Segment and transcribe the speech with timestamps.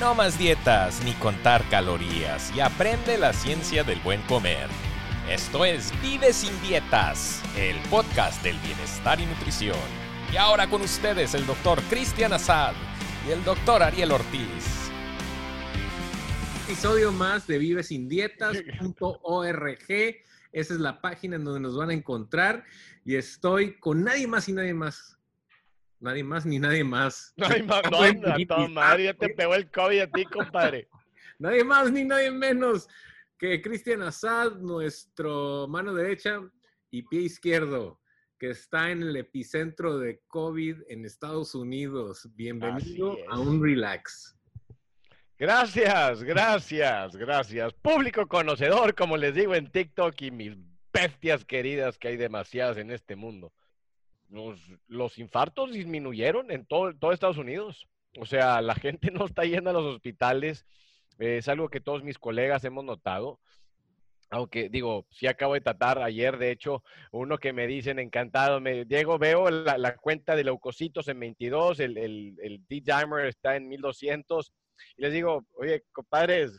[0.00, 4.66] No más dietas ni contar calorías y aprende la ciencia del buen comer.
[5.28, 9.76] Esto es Vive sin Dietas, el podcast del bienestar y nutrición.
[10.32, 12.72] Y ahora con ustedes el doctor Cristian Azad
[13.28, 14.90] y el doctor Ariel Ortiz.
[16.64, 19.86] Episodio más de vivesindietas.org.
[20.52, 22.64] Esa es la página en donde nos van a encontrar.
[23.04, 25.19] Y estoy con nadie más y nadie más
[26.00, 27.34] Nadie más ni nadie más.
[27.36, 30.88] Nadie más, no, a madre, ya te pegó el COVID a ti, compadre.
[31.38, 32.88] nadie más ni nadie menos
[33.38, 36.40] que Cristian Assad, nuestro mano derecha
[36.90, 38.00] y pie izquierdo,
[38.38, 42.26] que está en el epicentro de COVID en Estados Unidos.
[42.34, 44.36] Bienvenido a un relax.
[45.38, 47.74] Gracias, gracias, gracias.
[47.74, 50.56] Público conocedor, como les digo en TikTok y mis
[50.92, 53.52] bestias queridas, que hay demasiadas en este mundo
[54.30, 57.88] los, infartos disminuyeron en todo, todo Estados Unidos.
[58.18, 60.66] O sea, la gente no está yendo a los hospitales.
[61.18, 63.40] es algo que todos mis colegas hemos notado.
[64.32, 68.84] Aunque digo, sí acabo de tratar ayer, de hecho, uno que me dicen encantado, me,
[68.84, 74.52] Diego, veo la, cuenta de leucocitos en 22, el, el, D-dimer está en 1200,
[74.96, 76.52] y les digo, oye, compadres,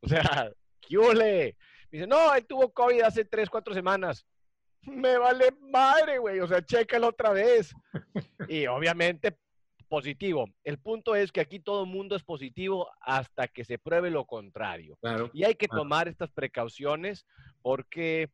[0.00, 1.56] o sea, ¿qué ole?
[1.92, 4.26] Me dice, no, él tuvo COVID hace 3, 4 semanas
[4.86, 6.40] me vale madre, güey.
[6.40, 7.74] O sea, chécalo otra vez.
[8.48, 9.36] Y obviamente
[9.88, 10.48] positivo.
[10.64, 14.24] El punto es que aquí todo el mundo es positivo hasta que se pruebe lo
[14.26, 14.96] contrario.
[15.00, 15.30] Claro.
[15.32, 17.24] Y hay que tomar estas precauciones
[17.62, 18.28] porque,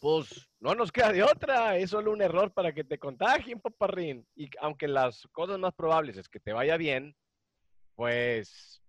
[0.00, 1.76] pues, no nos queda de otra.
[1.76, 4.26] Es solo un error para que te contagien, paparrín.
[4.34, 7.14] Y aunque las cosas más probables es que te vaya bien,
[7.94, 8.82] pues,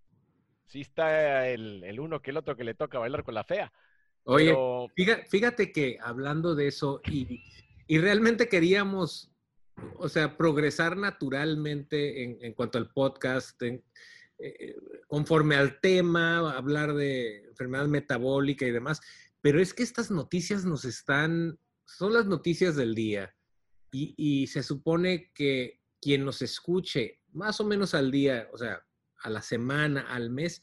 [0.66, 3.72] sí está el, el uno que el otro que le toca bailar con la fea.
[4.30, 4.54] Oye,
[5.30, 7.40] fíjate, que hablando de eso, y,
[7.98, 9.32] realmente queríamos,
[9.96, 13.82] o sea, progresar naturalmente en, cuanto al podcast, eh,
[15.06, 19.00] conforme al tema, hablar de enfermedad metabólica y demás,
[19.40, 23.34] pero es que estas noticias nos están, son las noticias del día,
[23.90, 28.84] y, y se supone que quien nos escuche más o menos al día, o sea,
[29.22, 30.60] a la semana, al mes,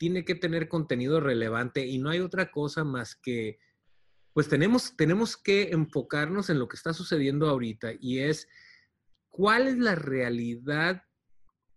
[0.00, 3.58] tiene que tener contenido relevante y no hay otra cosa más que,
[4.32, 8.48] pues tenemos, tenemos que enfocarnos en lo que está sucediendo ahorita y es
[9.28, 11.02] cuál es la realidad,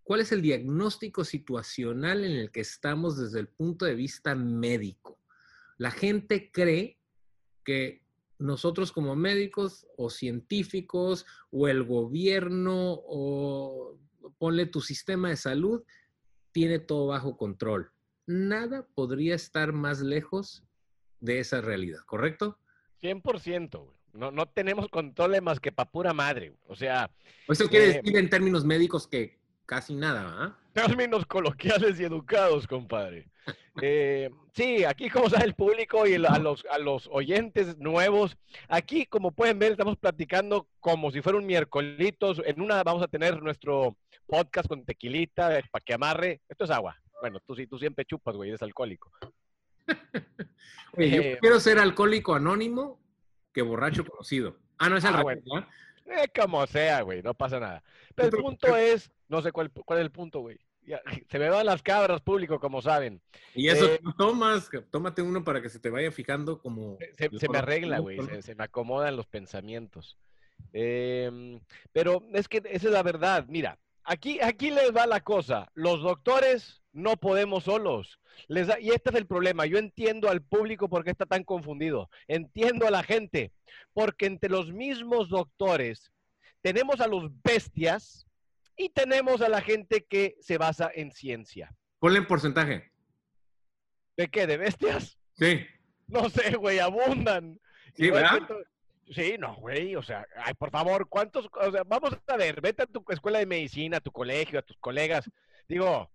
[0.03, 5.19] cuál es el diagnóstico situacional en el que estamos desde el punto de vista médico.
[5.78, 7.01] La gente cree
[7.66, 8.05] que
[8.40, 14.00] nosotros como médicos o científicos o el gobierno o
[14.38, 15.84] ponle tu sistema de salud,
[16.53, 17.93] tiene todo bajo control
[18.25, 20.63] nada podría estar más lejos
[21.19, 22.57] de esa realidad, ¿correcto?
[23.01, 24.03] 100%, güey.
[24.13, 26.53] No, no tenemos control más que para pura madre.
[26.67, 27.09] O sea.
[27.47, 30.57] Eso quiere eh, decir en términos médicos que casi nada, ¿ah?
[30.73, 33.29] Términos coloquiales y educados, compadre.
[33.81, 38.38] Eh, sí, aquí como sabe el público y a los, a los oyentes nuevos,
[38.69, 42.40] aquí como pueden ver estamos platicando como si fuera un miércolitos.
[42.45, 43.97] En una vamos a tener nuestro
[44.28, 46.41] podcast con tequilita para que amarre.
[46.47, 47.03] Esto es agua.
[47.23, 49.09] Bueno, tú sí, tú siempre chupas, güey, eres alcohólico.
[50.97, 53.00] Oye, yo eh, quiero ser alcohólico anónimo
[53.53, 54.57] que borracho conocido.
[54.78, 55.23] Ah, no es el ah,
[56.06, 57.81] eh, como sea, güey, no pasa nada.
[58.13, 60.59] Pero el punto es, no sé cuál, cuál es el punto, güey.
[61.31, 63.22] se me van las cabras público, como saben.
[63.55, 66.97] Y eso eh, tomas, tómate uno para que se te vaya fijando como...
[67.17, 70.19] Se, me arregla, güey, se, me acomodan los pensamientos.
[70.73, 71.61] Em,
[71.94, 73.45] pero es que esa es la verdad.
[73.47, 75.69] Mira, aquí, aquí les va la cosa.
[75.74, 78.19] Los doctores no podemos solos.
[78.47, 79.66] Les y este es el problema.
[79.66, 82.09] Yo entiendo al público por qué está tan confundido.
[82.28, 83.52] Entiendo a la gente.
[83.94, 86.12] Porque entre los mismos doctores
[86.62, 88.25] tenemos a los bestias
[88.75, 91.75] y tenemos a la gente que se basa en ciencia.
[92.00, 92.91] Ponle en porcentaje.
[94.18, 94.47] ¿De qué?
[94.47, 95.18] ¿De bestias?
[95.34, 95.66] Sí.
[96.08, 97.59] No sé, güey, abundan.
[97.96, 98.47] Sí, ¿verdad?
[99.09, 101.50] Sí, no, güey, o sea, ay, por favor, ¿cuántos?
[101.53, 104.64] O sea, vamos a ver, vete a tu escuela de medicina, a tu colegio, a
[104.64, 105.29] tus colegas.
[105.67, 106.09] Digo,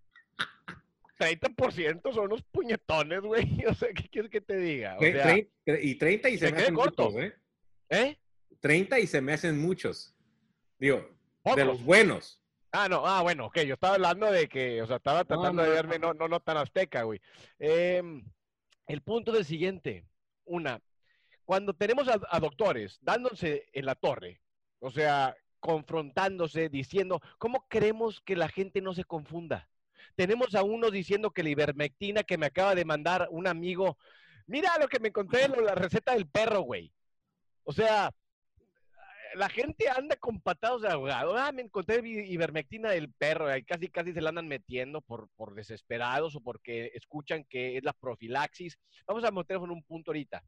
[1.19, 3.45] 30% son unos puñetones, güey.
[3.69, 4.97] O sea, ¿qué quieres que te diga?
[5.01, 7.35] y 30 y se, me hacen muchos, ¿eh?
[7.91, 8.19] ¿eh?
[8.61, 10.15] 30 y se me hacen muchos.
[10.79, 11.09] Digo,
[11.57, 12.41] de los buenos.
[12.71, 15.71] Ah, no, ah, bueno, ok, yo estaba hablando de que, o sea, estaba tratando de
[15.71, 17.21] verme no, no, no tan azteca, güey.
[17.59, 18.23] Em,
[18.87, 20.05] el punto es el siguiente.
[20.45, 20.81] Una,
[21.49, 24.43] cuando tenemos a, doctores dándose en la torre,
[24.81, 29.67] o sea, confrontándose, diciendo, ¿cómo queremos que la gente no se confunda?
[30.15, 33.97] Tenemos a uno diciendo que la ivermectina que me acaba de mandar un amigo,
[34.47, 36.93] mira lo que me encontré en la receta del perro, güey.
[37.65, 38.15] O sea,
[39.35, 41.35] la gente anda con patados de ahogado.
[41.35, 43.57] Ah, me encontré ivermectina del perro.
[43.57, 47.85] Y casi, casi se la andan metiendo por, por desesperados o porque escuchan que es
[47.85, 48.79] la profilaxis.
[49.07, 50.45] Vamos a meternos en un punto ahorita.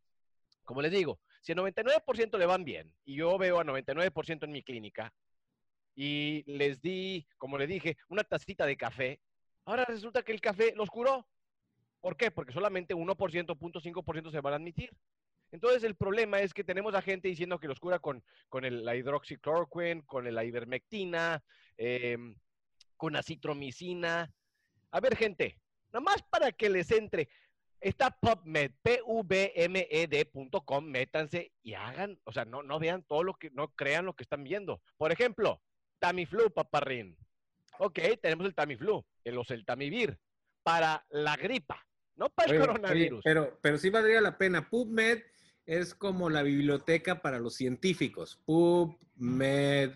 [0.71, 4.53] Como les digo, si el 99% le van bien, y yo veo a 99% en
[4.53, 5.13] mi clínica,
[5.97, 9.21] y les di, como le dije, una tacita de café,
[9.65, 11.27] ahora resulta que el café los curó.
[12.01, 12.31] ¿Por qué?
[12.31, 14.97] Porque solamente 1%, 0.5% se van a admitir.
[15.51, 18.85] Entonces el problema es que tenemos a gente diciendo que los cura con, con el,
[18.85, 21.43] la hidroxicloroquine, con la ivermectina,
[21.79, 22.37] em,
[22.97, 24.33] con acitromicina.
[24.93, 25.59] A ver, gente,
[25.93, 27.29] nada más para que les entre.
[27.81, 33.69] Está PubMed, pvmed.com, métanse y hagan, o sea, no, no vean todo lo que, no
[33.69, 34.83] crean lo que están viendo.
[34.99, 35.63] Por ejemplo,
[35.99, 37.17] Tamiflu, paparrín.
[37.79, 40.19] Ok, tenemos el Tamiflu, el Oseltamivir,
[40.63, 41.87] para la gripa,
[42.17, 43.23] no para el coronavirus.
[43.25, 44.69] pero, pero sí valdría la pena.
[44.69, 45.23] PubMed
[45.65, 48.39] es como la biblioteca para los científicos.
[48.45, 49.93] PubMed.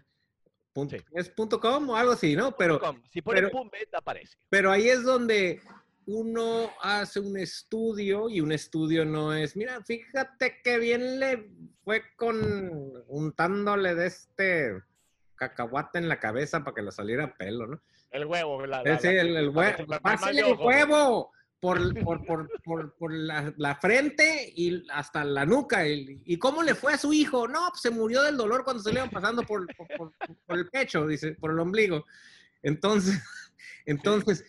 [1.12, 2.56] Es .com o algo así, ¿no?
[2.56, 4.36] Pero, si pone PubMed aparece.
[4.48, 5.60] Pero ahí es donde
[6.06, 11.50] uno hace un estudio y un estudio no es, mira, fíjate qué bien le
[11.82, 12.36] fue con
[13.08, 14.82] untándole de este
[15.36, 17.82] cacahuate en la cabeza para que le saliera pelo, ¿no?
[18.10, 19.86] El huevo, la, sí, el, el, huevo.
[20.00, 21.32] Pásale el huevo
[21.64, 22.52] por, por,
[22.98, 25.88] por, la, frente y hasta la nuca.
[25.88, 27.48] ¿Y cómo le fue a su hijo?
[27.48, 29.66] No, pues se murió del dolor cuando se le iban pasando por,
[30.48, 32.04] el pecho, dice, por el ombligo.
[32.62, 33.18] Entonces,
[33.86, 34.44] entonces,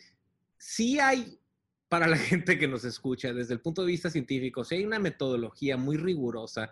[0.58, 1.40] sí hay,
[1.90, 5.00] para la gente que nos escucha, desde el punto de vista científico, sí hay una
[5.00, 6.72] metodología muy rigurosa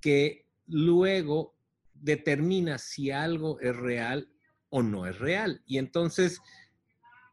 [0.00, 1.54] que luego
[1.94, 4.28] determina si algo es real
[4.70, 5.62] o no es real.
[5.66, 6.40] Y entonces,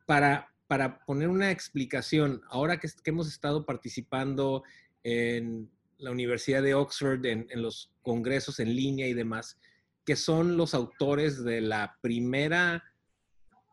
[0.05, 4.63] para, para poner una explicación, ahora que, hemos estado participando
[5.03, 9.59] en la Universidad de Oxford, en, los congresos en línea y demás,
[10.05, 12.83] que son los autores de la primera,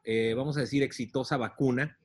[0.04, 1.98] eh, vamos a decir, exitosa vacuna,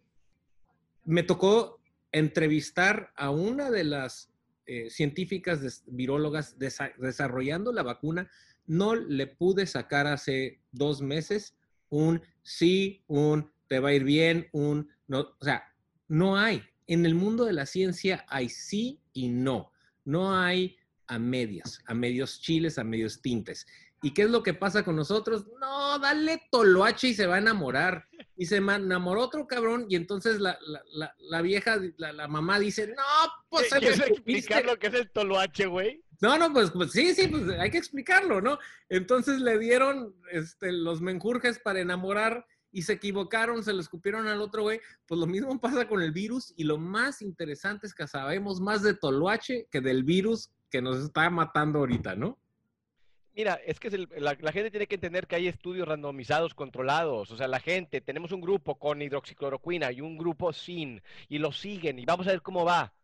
[1.07, 1.79] me tocó
[2.11, 4.29] entrevistar a una de las
[4.65, 8.29] eh, científicas virólogas desarrollando la vacuna.
[8.65, 11.55] No le pude sacar hace dos meses
[11.89, 15.63] un sí, un te va a ir bien, un no, o sea,
[16.09, 16.61] no hay.
[16.87, 19.71] En el mundo de la ciencia hay sí y no.
[20.03, 20.75] No hay
[21.07, 23.65] a medias, a medios chiles, a medios tintes.
[24.01, 25.47] ¿Y qué es lo que pasa con nosotros?
[25.59, 28.05] No, dale toloache y se va a enamorar.
[28.37, 33.03] Y se enamoró otro cabrón y entonces la, vieja, la, mamá dice, no,
[33.49, 33.69] pues...
[33.69, 36.03] ¿Quieres explicar lo que es el toloache, güey?
[36.21, 38.57] No, no, pues, pues, sí, sí, pues hay que explicarlo, ¿no?
[38.89, 44.41] Entonces le dieron este, los menjurjes para enamorar y se equivocaron, se lo escupieron al
[44.41, 44.79] otro güey.
[45.07, 48.83] Pues lo mismo pasa con el virus y lo más interesante es que sabemos más
[48.83, 52.37] de Toloache que del virus que nos está matando ahorita, ¿no?
[53.37, 57.29] Mira, es que la, gente tiene que entender que hay estudios randomizados controlados.
[57.29, 61.51] O sea, la gente, tenemos un grupo con hidroxicloroquina y un grupo sin, y lo
[61.51, 62.95] siguen, y vamos a ver cómo va.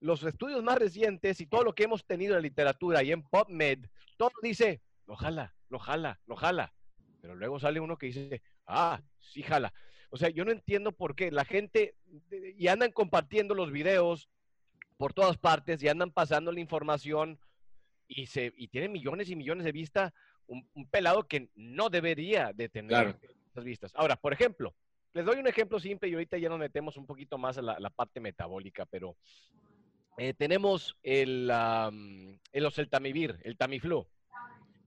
[0.00, 3.22] Los estudios más recientes y todo lo que hemos tenido en la literatura y en
[3.22, 3.86] PubMed,
[4.16, 6.72] todo dice, lo jala, lo jala, lo jala.
[7.20, 9.72] Pero luego sale uno que dice, ah, sí, jala.
[10.10, 11.94] O sea, yo no entiendo por qué la gente,
[12.32, 14.28] y andan compartiendo los videos
[14.96, 17.38] por todas partes y andan pasando la información
[18.08, 20.12] y, se, y tiene millones y millones de vistas,
[20.46, 23.16] un, pelado que no debería de tener
[23.50, 23.92] esas vistas.
[23.94, 24.74] Ahora, por ejemplo,
[25.12, 27.90] les doy un ejemplo simple y ahorita ya nos metemos un poquito más a la,
[27.90, 29.16] parte metabólica, pero
[30.16, 31.50] eh, tenemos el,
[32.52, 34.06] el oseltamivir, el Tamiflu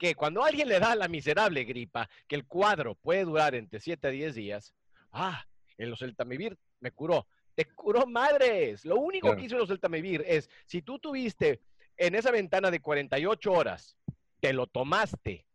[0.02, 4.08] que cuando alguien le da la miserable gripa, que el cuadro puede durar entre 7
[4.08, 4.74] a 10 días,
[5.12, 5.46] ah,
[5.78, 7.28] el oseltamivir me curó.
[7.54, 8.84] Te curó madres.
[8.84, 11.62] Lo único que hizo el oseltamivir es, si tú tuviste
[11.98, 13.98] en esa ventana de 48 horas,
[14.40, 15.46] te lo tomaste,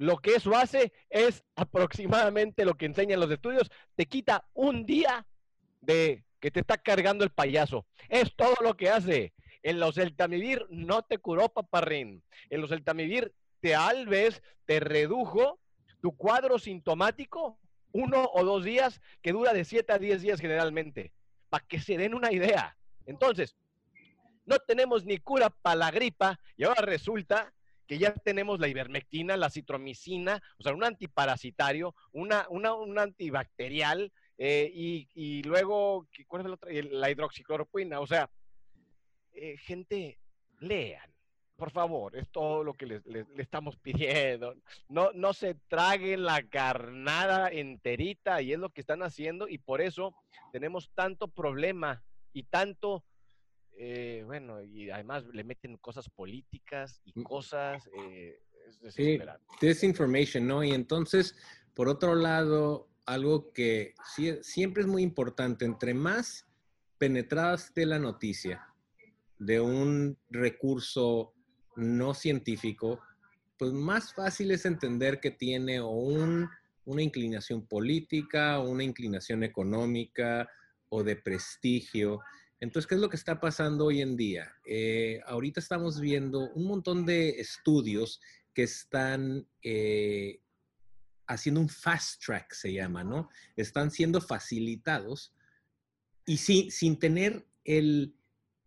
[0.00, 5.26] lo que eso hace es aproximadamente lo que enseñan los estudios, te quita un día
[5.82, 7.86] de que te está cargando el payaso.
[8.08, 9.34] Es todo lo que hace.
[9.62, 12.22] El oseltamivir no te curó, paparrín.
[12.48, 15.60] El oseltamivir tal vez te redujo
[16.00, 17.58] tu cuadro sintomático
[17.92, 21.12] uno o dos días, que dura de siete a diez días generalmente,
[21.50, 22.74] para que se den una idea.
[23.04, 23.54] Entonces,
[24.44, 27.52] no tenemos ni cura para la gripa y ahora resulta
[27.86, 34.12] que ya tenemos la ivermectina, la citromicina, o sea, un antiparasitario, una, una un antibacterial
[34.38, 36.70] eh, y, luego, ¿cuál es la otra?
[36.72, 38.00] La hidroxicloroquina.
[38.00, 38.30] O sea,
[39.32, 40.18] eh, gente,
[40.60, 41.10] lean
[41.60, 43.02] por favor, es todo lo que le,
[43.36, 44.54] estamos pidiendo.
[44.88, 49.82] No, no se traguen la carnada enterita y es lo que están haciendo y por
[49.82, 50.14] eso
[50.52, 53.04] tenemos tanto problema y tanto,
[53.82, 57.22] eh, bueno, y además le meten cosas políticas y mm.
[57.22, 58.38] cosas, eh,
[58.84, 59.18] Es sí,
[59.58, 60.62] desinformation, ¿no?
[60.62, 61.34] Y entonces,
[61.72, 63.94] por otro lado, algo que
[64.42, 66.46] siempre es muy importante, entre más
[66.98, 68.66] penetradas de la noticia
[69.38, 71.32] de un recurso
[71.74, 73.00] no científico,
[73.58, 80.50] pues más fácil es entender que tiene o una inclinación política, o una inclinación económica
[80.90, 82.20] o de prestigio.
[82.60, 84.54] Entonces, ¿qué es lo que está pasando hoy en día?
[84.66, 88.20] Eh, ahorita estamos viendo un montón de estudios
[88.52, 90.42] que están eh,
[91.26, 93.30] haciendo un fast track, se llama, ¿no?
[93.56, 95.32] Están siendo facilitados
[96.26, 98.14] y sin, sin tener el,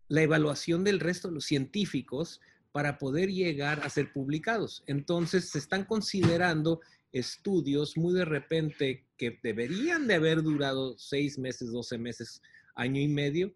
[0.08, 2.40] la evaluación del resto de los científicos
[2.72, 4.82] para poder llegar a ser publicados.
[4.88, 6.80] Entonces, se están considerando
[7.12, 12.42] estudios muy de repente que deberían de haber durado seis meses, doce meses,
[12.74, 13.54] año y medio,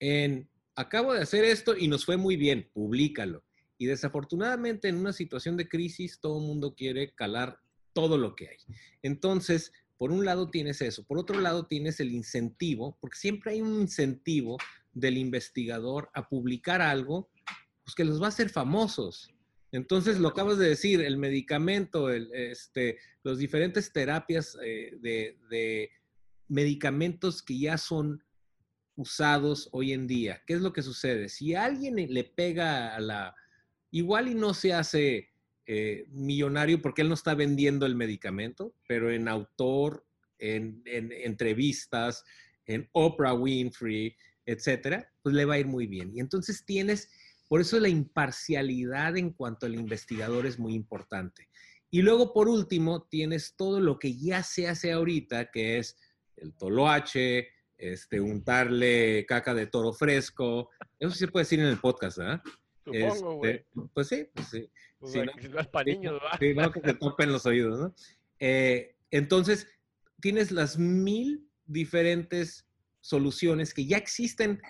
[0.00, 3.42] en acabo de hacer esto y nos fue muy bien, públicalo.
[3.78, 7.58] Y desafortunadamente en una situación de crisis todo el mundo quiere calar
[7.92, 8.56] todo lo que hay.
[9.02, 13.62] Entonces, por un lado tienes eso, por otro lado tienes el incentivo, porque siempre hay
[13.62, 14.58] un incentivo
[14.92, 17.30] del investigador a publicar algo
[17.84, 19.30] pues que los va a hacer famosos.
[19.72, 25.90] Entonces, lo acabas de decir, el medicamento, el, este, los diferentes terapias eh, de
[26.48, 28.22] medicamentos que ya son
[28.96, 30.42] usados hoy en día.
[30.46, 31.28] ¿Qué es lo que sucede?
[31.28, 33.34] Si alguien le pega a la...
[33.90, 35.30] Igual y no se hace
[35.68, 40.06] eh, millonario porque él no está vendiendo el medicamento, pero en autor,
[40.38, 42.24] en, entrevistas,
[42.66, 46.12] en Oprah Winfrey, etcétera, pues le va a ir muy bien.
[46.14, 47.10] Y entonces tienes,
[47.48, 51.48] por eso la imparcialidad en cuanto al investigador es muy importante.
[51.90, 55.96] Y luego, por último, tienes todo lo que ya se hace ahorita, que es
[56.36, 57.48] el toloache,
[57.78, 60.70] este, untarle caca de toro fresco.
[60.98, 62.42] Eso sí se puede decir en el podcast, ¿verdad?
[62.84, 64.70] Supongo, este, pues sí, pues sí.
[64.98, 66.38] Pues no, es para niños, ¿verdad?
[66.38, 67.94] Sí, no, que te topen los oídos, ¿no?
[68.38, 69.68] Eh, entonces,
[70.20, 72.66] tienes las mil diferentes
[73.00, 74.60] soluciones que ya existen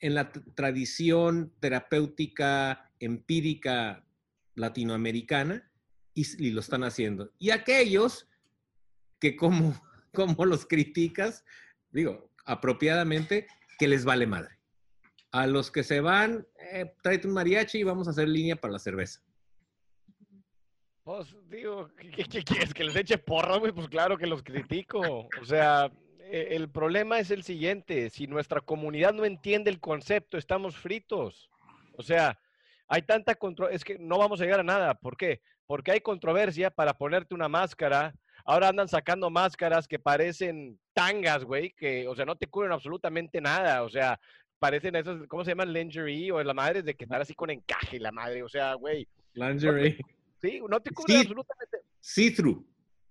[0.00, 4.04] en la tradición terapéutica empírica
[4.54, 5.70] latinoamericana
[6.14, 7.32] y, y, lo están haciendo.
[7.38, 8.28] Y aquellos
[9.18, 9.80] que como,
[10.12, 11.44] como los criticas,
[11.96, 13.46] digo, apropiadamente,
[13.78, 14.54] que les vale madre.
[15.32, 18.72] A los que se van, eh, tráete un mariachi y vamos a hacer línea para
[18.72, 19.20] la cerveza.
[21.02, 22.74] Pues, digo, ¿qué, quieres?
[22.74, 23.58] ¿Que les eche porra?
[23.60, 25.28] Pues claro que los critico.
[25.40, 28.10] O sea, e, el problema es el siguiente.
[28.10, 31.48] Si nuestra comunidad no entiende el concepto, estamos fritos.
[31.96, 32.38] O sea,
[32.88, 34.94] hay tanta controversia, es que no vamos a llegar a nada.
[34.94, 35.40] ¿Por qué?
[35.66, 38.14] Porque hay controversia para ponerte una máscara
[38.46, 43.40] Ahora andan sacando máscaras que parecen tangas, güey, que, o sea, no te cubren absolutamente
[43.40, 43.82] nada.
[43.82, 44.20] O sea,
[44.60, 45.72] parecen esas, ¿cómo se llaman?
[45.72, 48.44] Lingerie o la madre de que estar así con encaje, la madre.
[48.44, 49.06] O sea, güey.
[49.34, 49.98] Lingerie.
[50.40, 51.78] sí, no te cubren absolutamente.
[52.00, 52.64] See-through.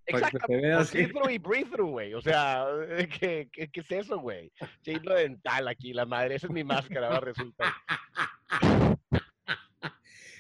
[0.06, 0.86] Exactamente.
[0.86, 2.14] See-through y breathe-through, güey.
[2.14, 2.66] O sea,
[3.20, 4.52] ¿qué, qué, qué es eso, güey?
[4.84, 6.36] Chino dental aquí, la madre.
[6.36, 7.74] Esa es mi máscara, va a resultar.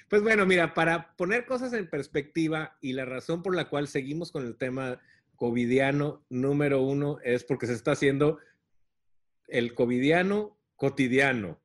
[0.10, 4.32] Pues bueno, mira, para poner cosas en perspectiva y la razón por la cual seguimos
[4.32, 5.00] con el tema
[5.36, 8.38] covidiano número uno es porque se está haciendo
[9.48, 11.60] el covidiano cotidiano.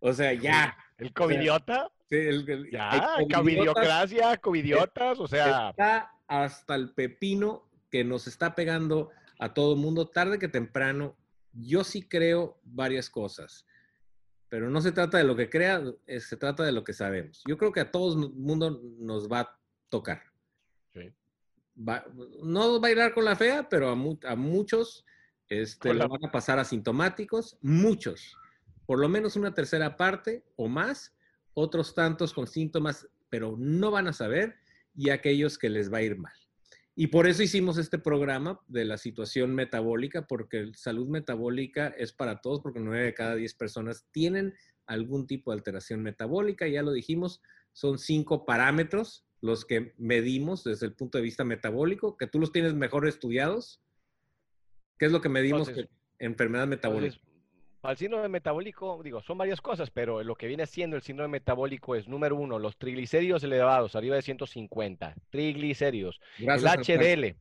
[0.00, 0.76] O sea, ya.
[0.98, 1.90] ¿El covidiota?
[2.08, 5.70] sí, el, ya, covidiocracia, covidiotas, o sea.
[5.70, 11.16] Está hasta el pepino que nos está pegando a todo el mundo tarde que temprano.
[11.52, 13.64] Yo sí creo varias cosas
[14.48, 17.42] pero no se trata de lo que crea, se trata de lo que sabemos.
[17.46, 20.22] Yo creo que a todo el mundo nos va a tocar.
[20.92, 21.12] Sí.
[22.42, 25.04] no bailar con la fea, pero a, muchos
[25.48, 28.36] este, lo van a pasar asintomáticos, muchos,
[28.86, 31.14] por lo menos una tercera parte o más,
[31.54, 34.56] otros tantos con síntomas, pero no van a saber,
[34.94, 36.32] y aquellos que les va a ir mal.
[37.00, 42.40] Y por eso hicimos este programa de la situación metabólica, porque salud metabólica es para
[42.40, 44.52] todos, porque nueve de cada diez personas tienen
[44.84, 46.66] algún tipo de alteración metabólica.
[46.66, 47.40] Ya lo dijimos,
[47.72, 52.50] son cinco parámetros los que medimos desde el punto de vista metabólico, que tú los
[52.50, 53.80] tienes mejor estudiados.
[54.98, 55.70] ¿Qué es lo que medimos?
[56.18, 57.16] enfermedad metabólica.
[57.82, 61.94] Al síndrome metabólico, digo, son varias cosas, pero lo que viene siendo el síndrome metabólico
[61.94, 65.14] es, número uno, los triglicéridos elevados, arriba de 150.
[65.30, 66.20] Triglicéridos.
[66.38, 67.36] el HDL.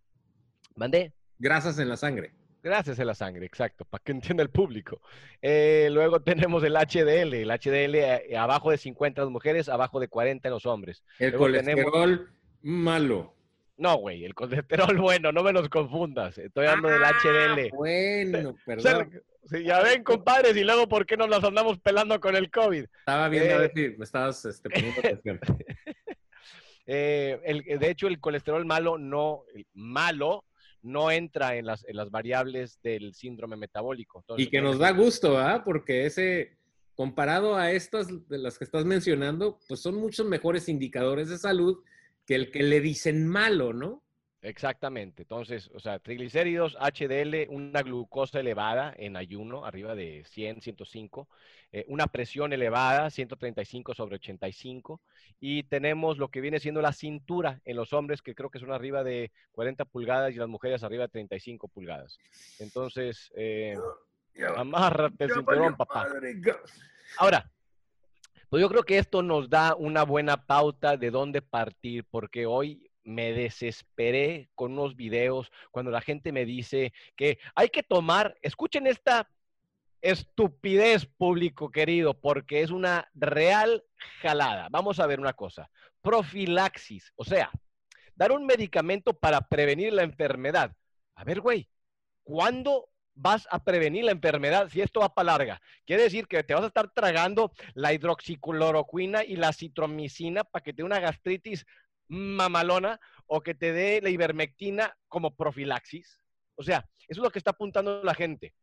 [0.76, 1.14] ¿Mandé?
[1.40, 2.34] Grasas en la sangre.
[2.62, 5.02] Grasas en la sangre, exacto, para que entienda el público.
[5.42, 7.34] Eh, luego tenemos el HDL.
[7.34, 11.04] El HDL eh, abajo de 50 en las mujeres, abajo de 40 en los hombres.
[11.18, 12.30] El colesterol
[12.62, 13.34] malo.
[13.78, 16.38] No, güey, el colesterol bueno, no me los confundas.
[16.38, 17.72] Estoy hablando del HDL.
[17.72, 19.22] Ah, bueno, perdón.
[19.50, 22.86] Sí, ya ven, compadres, y luego, ¿por qué nos las andamos pelando con el COVID?
[23.00, 25.40] Estaba viendo a ver eh, si me estabas este, poniendo atención.
[26.90, 30.46] Eh, el, de hecho, el colesterol malo no, malo
[30.82, 34.24] no entra en las, en las variables del síndrome metabólico.
[34.38, 35.64] y que nos da gusto, ¿ah?
[35.66, 36.58] Porque ese,
[36.96, 41.84] comparado a estas de las que estás mencionando, pues son muchos mejores indicadores de salud
[42.26, 44.04] que el que le dicen malo, ¿no?
[44.48, 45.24] Exactamente.
[45.24, 51.28] Entonces, o sea, triglicéridos, HDL, una glucosa elevada en ayuno, arriba de 100, 105,
[51.74, 55.02] eh, una presión elevada, 135 sobre 85,
[55.42, 58.72] y tenemos lo que viene siendo la cintura en los hombres, que creo que son
[58.72, 62.18] arriba de 40 pulgadas, y las mujeres arriba de 35 pulgadas.
[62.60, 63.76] Entonces, eh,
[64.56, 66.08] amárrate el cinturón, papá.
[67.18, 67.52] Ahora,
[68.48, 72.87] pues yo creo que esto nos da una buena pauta de dónde partir, porque hoy
[73.08, 78.86] me desesperé con unos videos cuando la gente me dice que hay que tomar, escuchen
[78.86, 79.30] esta
[80.02, 83.84] estupidez público querido, porque es una real
[84.22, 84.68] jalada.
[84.70, 85.70] Vamos a ver una cosa,
[86.02, 87.50] profilaxis, o sea,
[88.14, 90.76] dar un medicamento para prevenir la enfermedad.
[91.16, 91.70] A ver, güey,
[92.24, 95.62] ¿cuándo vas a prevenir la enfermedad si esto va para larga.
[95.86, 100.74] Quiere decir que te vas a estar tragando la hidroxicloroquina y la citromicina para que
[100.74, 101.66] te una gastritis
[102.10, 106.20] mamalona o que te dé la ivermectina como profilaxis.
[106.56, 108.54] O sea, eso es lo que está apuntando la gente.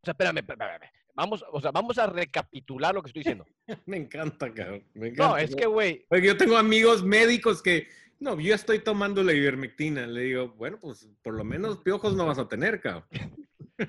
[0.00, 3.46] O sea, espérame, espérame, Vamos, o sea, vamos a recapitular lo que estoy diciendo.
[3.86, 4.84] me encanta, cabrón.
[4.94, 6.04] no, es que, güey.
[6.22, 7.88] Yo tengo amigos médicos que,
[8.20, 10.06] no, yo estoy tomando la ivermectina.
[10.06, 13.06] Le digo, bueno, pues por lo menos piojos no vas a tener, cabrón.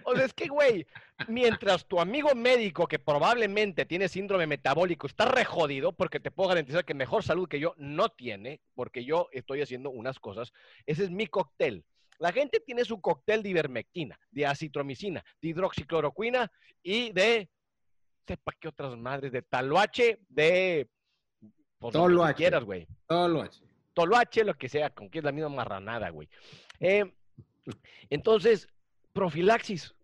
[0.03, 0.85] O sea, es que, güey,
[1.27, 6.85] mientras tu amigo médico que probablemente tiene síndrome metabólico está rejodido, porque te puedo garantizar
[6.85, 10.51] que mejor salud que yo no tiene, porque yo estoy haciendo unas cosas,
[10.85, 11.85] ese es mi cóctel.
[12.19, 16.51] La gente tiene su cóctel de ivermectina, de acitromicina, de hidroxicloroquina
[16.81, 17.49] y de,
[18.27, 20.89] sepa qué otras madres, de taloache, de...
[21.79, 22.87] Pues, lo que quieras, güey.
[23.05, 23.61] Toloache.
[23.93, 26.27] Toloache, lo que sea, con que es la misma marranada, güey.
[26.79, 27.13] Eh,
[28.09, 28.67] entonces,
[29.17, 29.95] profilaxis,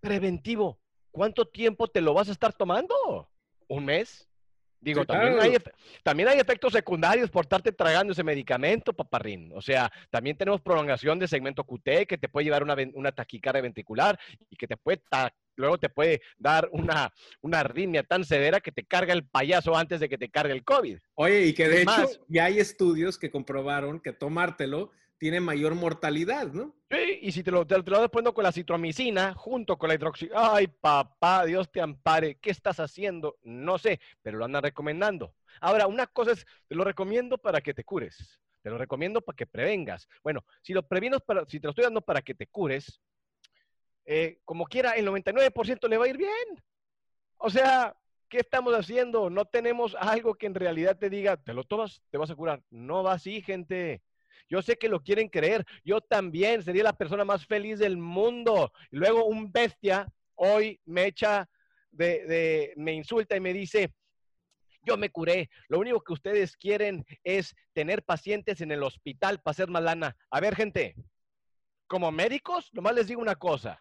[0.00, 0.78] preventivo.
[1.10, 3.28] ¿Cuánto tiempo te lo vas a estar tomando?
[3.66, 4.28] ¿Un mes?
[4.80, 5.56] Digo, también, hay,
[6.04, 9.50] también hay efectos secundarios por estarte tragando ese medicamento, paparrín.
[9.52, 13.62] O sea, también tenemos prolongación de segmento QT que te puede llevar una, una taquicardia
[13.62, 14.16] ventricular
[14.48, 15.02] y que te puede
[15.56, 19.98] luego te puede dar una, una arritmia tan severa que te carga el payaso antes
[19.98, 20.98] de que te cargue el COVID.
[21.14, 26.52] Oye, y que de hecho ya hay estudios que comprobaron que tomártelo tiene mayor mortalidad,
[26.52, 26.74] ¿no?
[26.90, 29.94] Sí, y si te lo, te, lo vas poniendo con la citromicina junto con la
[29.94, 30.28] hidroxi...
[30.34, 32.36] Ay, papá, Dios te ampare.
[32.36, 33.38] ¿Qué estás haciendo?
[33.42, 35.34] No sé, pero lo andan recomendando.
[35.60, 38.40] Ahora, una cosa es, te lo recomiendo para que te cures.
[38.62, 40.08] Te lo recomiendo para que prevengas.
[40.22, 43.00] Bueno, si lo previenes para, si te lo estoy dando para que te cures,
[44.04, 46.62] eh, como quiera, el 99% le va a ir bien.
[47.38, 47.96] O sea,
[48.28, 49.30] ¿qué estamos haciendo?
[49.30, 52.62] No tenemos algo que en realidad te diga, te lo tomas, te vas a curar.
[52.70, 54.02] No va así, gente.
[54.48, 55.64] Yo sé que lo quieren creer.
[55.84, 58.72] Yo también sería la persona más feliz del mundo.
[58.90, 61.48] Y luego un bestia hoy me echa
[61.90, 63.92] de, me insulta y me dice,
[64.82, 65.50] yo me curé.
[65.68, 70.16] Lo único que ustedes quieren es tener pacientes en el hospital para hacer más lana.
[70.30, 70.94] A ver, gente,
[71.86, 73.80] como médicos, nomás les digo una cosa.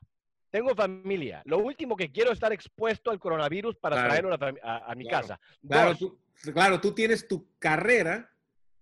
[0.50, 1.42] Tengo familia.
[1.46, 5.40] Lo último que quiero es estar expuesto al coronavirus para traerlo a, mi casa.
[5.68, 5.96] Claro
[6.54, 8.32] claro, tú tienes tu carrera,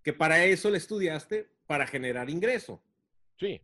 [0.02, 2.80] que para eso le estudiaste, para generar ingreso.
[3.40, 3.60] Sí,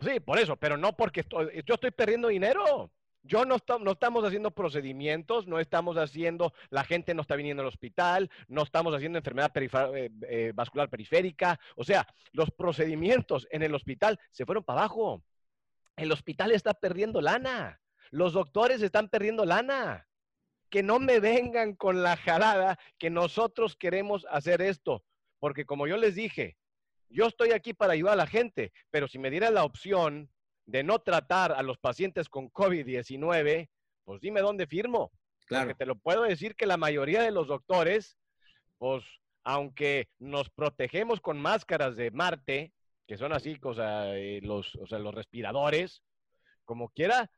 [0.00, 1.24] sí, por eso, pero no porque
[1.64, 2.90] yo estoy perdiendo dinero.
[3.22, 7.68] Yo no, no estamos haciendo procedimientos, no estamos haciendo, la gente no está viniendo al
[7.68, 11.60] hospital, no estamos haciendo enfermedad eh, eh, vascular periférica.
[11.76, 15.22] O sea, los procedimientos en el hospital se fueron para abajo.
[15.94, 17.80] El hospital está perdiendo lana.
[18.10, 20.08] Los doctores están perdiendo lana.
[20.70, 25.04] Que no me vengan con la jalada que nosotros queremos hacer esto.
[25.38, 26.56] Porque como yo les dije,
[27.12, 30.30] yo estoy aquí para ayudar a la gente, pero si me diera la opción
[30.66, 33.68] de no tratar a los pacientes con COVID-19,
[34.04, 35.12] pues dime dónde firmo.
[35.46, 35.66] Claro.
[35.66, 38.16] Porque te lo puedo decir que la mayoría de los doctores,
[38.78, 39.04] pues
[39.44, 42.72] aunque nos protegemos con máscaras de Marte,
[43.06, 46.02] que son así, o sea, eh, los, o sea, los respiradores,
[46.64, 47.30] como quiera,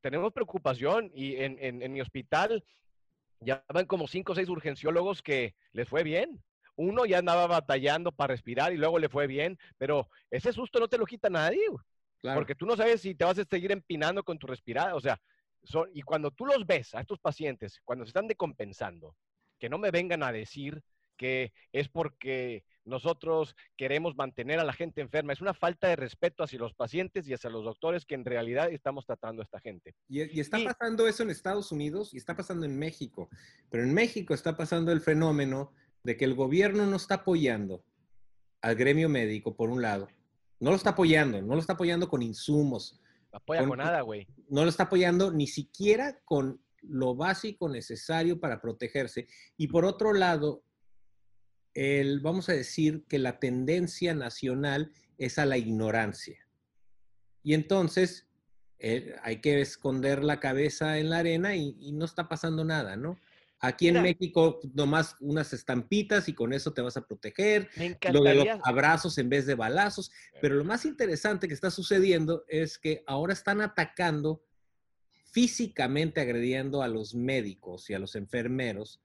[0.00, 2.64] tenemos preocupación y en, en mi hospital
[3.40, 6.42] ya van como cinco o seis urgenciólogos que les fue bien
[6.76, 10.88] uno ya andaba batallando para respirar y luego le fue bien, pero ese susto no
[10.88, 11.62] te lo quita nadie,
[12.20, 15.20] porque tú no sabes si te vas a seguir empinando con tu respirada, o sea,
[15.62, 19.16] son, y cuando tú los ves a estos pacientes, cuando se están decompensando,
[19.58, 20.82] que no me vengan a decir
[21.16, 25.32] que es porque nosotros queremos mantener a la gente enferma.
[25.32, 28.70] Es una falta de respeto hacia los pacientes y hacia los doctores que en realidad
[28.70, 29.94] estamos tratando a esta gente.
[30.08, 33.28] Y, está pasando eso en Estados Unidos y está pasando en México.
[33.70, 35.72] Pero en México está pasando el fenómeno
[36.04, 37.84] de que el gobierno no está apoyando
[38.60, 40.08] al gremio médico, por un lado.
[40.60, 43.00] No lo está apoyando, no lo está apoyando con insumos.
[43.32, 44.28] No apoya con, nada, güey.
[44.48, 49.26] No lo está apoyando ni siquiera con lo básico necesario para protegerse.
[49.56, 50.62] Y por otro lado,
[51.74, 56.38] el, vamos a decir que la tendencia nacional es a la ignorancia.
[57.42, 58.26] Y entonces
[58.78, 63.18] eh, hay que esconder la cabeza en la arena y, no está pasando nada, ¿no?
[63.66, 67.70] Aquí en México, nomás unas estampitas y con eso te vas a proteger.
[68.12, 70.12] Lo de los abrazos en vez de balazos.
[70.42, 74.44] Pero lo más interesante que está sucediendo es que ahora están atacando
[75.32, 79.00] físicamente agrediendo a los médicos y a los enfermeros,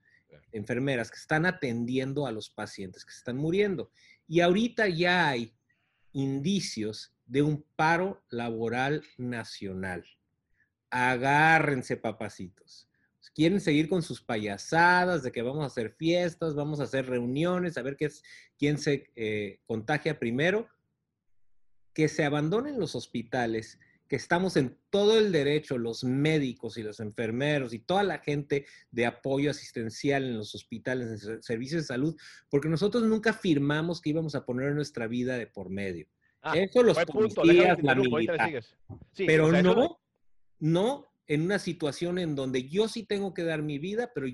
[0.51, 3.89] enfermeras que están atendiendo a los pacientes que se están muriendo.
[4.27, 5.53] Y ahorita ya hay
[6.11, 10.03] indicios de un paro laboral nacional.
[10.89, 12.88] Agárrense, papacitos.
[13.39, 17.77] Quieren seguir con sus payasadas de que vamos a hacer fiestas, vamos a hacer reuniones,
[17.77, 18.21] a ver qué es,
[18.57, 20.67] quién se eh, contagia primero.
[21.93, 26.99] Que se abandonen los hospitales que estamos en todo el derecho, los médicos y los
[26.99, 32.17] enfermeros y toda la gente de apoyo asistencial en los hospitales, en servicios de salud,
[32.49, 36.09] porque nosotros nunca firmamos que íbamos a poner nuestra vida de por medio.
[36.41, 38.65] Ah, eso los policías, la militar.
[39.15, 39.97] pero no,
[40.59, 44.27] no en una situación en donde yo sí tengo que dar mi vida, pero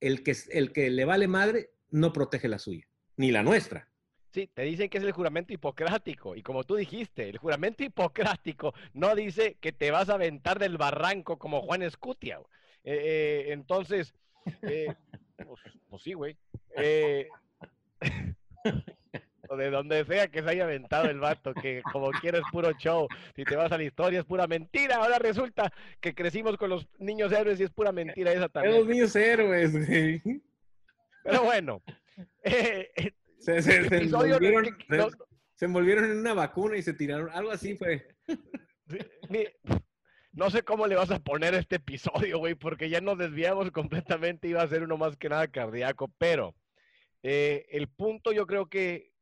[0.00, 3.88] el que, el que le vale madre no protege la suya, ni la nuestra.
[4.32, 6.34] Sí, te dicen que es el juramento hipocrático.
[6.34, 10.78] Y como tú dijiste, el juramento hipocrático no dice que te vas a aventar del
[10.78, 12.40] barranco como Juan Escutia.
[12.82, 14.14] Eh, eh, entonces,
[14.62, 14.92] eh,
[15.36, 16.36] pues, pues, sí, güey.
[19.56, 23.08] de donde sea que se haya aventado el vato, que como quieres puro show.
[23.34, 24.96] Si te vas a la historia es pura mentira.
[24.96, 28.76] Ahora resulta que crecimos con los niños héroes y es pura mentira esa también.
[28.76, 30.22] Los niños héroes, güey.
[31.24, 31.82] Pero bueno.
[33.44, 33.60] Se,
[35.60, 37.30] envolvieron, en una vacuna y se tiraron.
[37.30, 38.06] Algo así fue.
[40.32, 44.48] No sé cómo le vas a poner este episodio, güey, porque ya nos desviamos completamente.
[44.48, 46.56] Iba a ser uno más que nada cardíaco, pero
[47.22, 49.13] eh, el punto yo creo que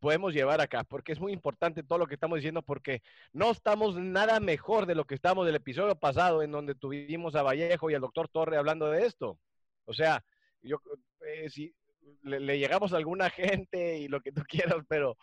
[0.00, 3.96] podemos llevar acá, porque es muy importante todo lo que estamos diciendo, porque no estamos
[3.96, 7.94] nada mejor de lo que estamos del episodio pasado, en donde tuvimos a Vallejo y
[7.94, 9.38] al doctor Torre hablando de esto.
[9.84, 10.24] O sea,
[10.62, 10.80] yo,
[11.26, 11.74] eh, si,
[12.22, 15.16] le, llegamos a alguna gente y lo que tú quieras, pero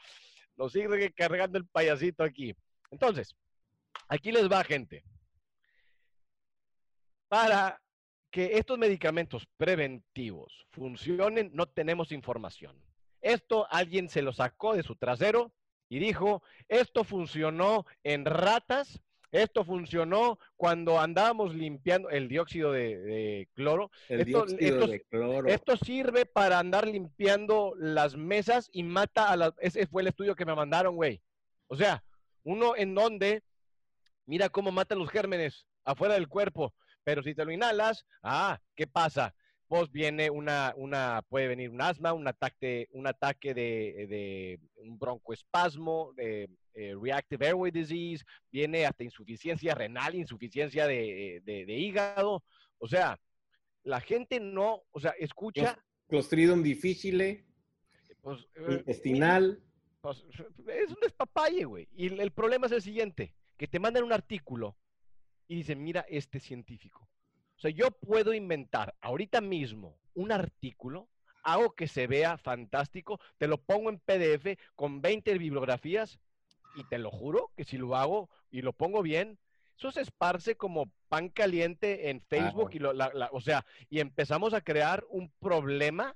[0.55, 2.55] nos sigue cargando el payasito aquí.
[2.91, 3.35] Entonces,
[4.07, 5.03] aquí les va, gente.
[7.27, 7.81] Para
[8.31, 12.75] que estos medicamentos preventivos funcionen, no tenemos información.
[13.25, 15.51] Esto alguien se lo sacó de su trasero
[15.89, 19.01] y dijo, esto funcionó en ratas
[19.35, 23.91] esto funcionó cuando andábamos limpiando el dióxido de, cloro.
[24.07, 25.49] El esto, dióxido de cloro.
[25.49, 29.53] Esto sirve para andar limpiando las mesas y mata a las...
[29.59, 31.21] Ese fue el estudio que me mandaron, güey.
[31.67, 32.01] O sea,
[32.43, 33.43] uno en donde,
[34.25, 36.73] mira cómo matan los gérmenes afuera del cuerpo.
[37.03, 39.35] Pero si te lo inhalas, ah, ¿qué pasa?
[39.67, 44.99] Pues viene una, una, puede venir un asma, un ataque, un ataque de, de un
[44.99, 52.43] broncoespasmo, de eh, reactive airway disease, viene hasta insuficiencia renal, insuficiencia de, de, hígado.
[52.77, 53.19] O sea,
[53.83, 55.79] la gente no, o sea, escucha.
[56.07, 57.45] Clostridium difficile,
[58.21, 59.63] pues, eh, intestinal.
[60.01, 60.23] Pues,
[60.67, 61.87] es un despapalle, güey.
[61.91, 64.77] Y el problema es el siguiente, que te mandan un artículo
[65.47, 67.09] y dicen, mira este científico
[67.57, 71.09] o sea, yo puedo inventar ahorita mismo un artículo,
[71.43, 76.19] hago que se vea fantástico, te lo pongo en PDF con 20 bibliografías
[76.75, 79.39] y te lo juro que si lo hago y lo pongo bien,
[79.77, 82.93] eso se esparce como pan caliente en Facebook y lo,
[83.31, 86.15] o sea, y empezamos a crear un problema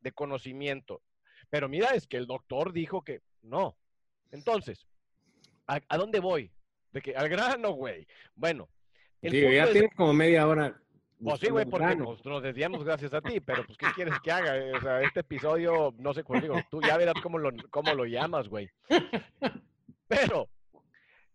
[0.00, 1.02] de conocimiento.
[1.48, 3.76] Pero mira, es que el doctor dijo que no.
[4.30, 4.86] Entonces,
[5.66, 6.52] ¿a, dónde voy?
[6.92, 8.06] De que al grano, güey.
[8.34, 8.68] Bueno,
[9.22, 10.80] Sí, ya tienes como media hora.
[11.22, 14.54] Pues sí, güey, porque nos, nos, gracias a ti, pero pues, ¿qué quieres que haga?
[14.74, 18.06] O sea, este episodio, no sé cómo digo, tú ya verás cómo lo, cómo lo
[18.06, 18.70] llamas, güey.
[20.08, 20.48] Pero,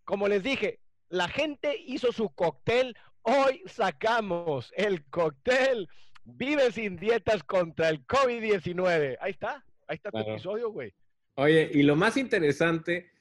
[0.04, 2.98] como les dije, la gente hizo su cóctel.
[3.22, 5.88] Hoy sacamos el cóctel
[6.26, 9.18] Vive sin dietas contra el COVID-19.
[9.22, 10.92] Ahí está, ahí está tu episodio, güey.
[11.36, 13.12] Oye, y lo más interesante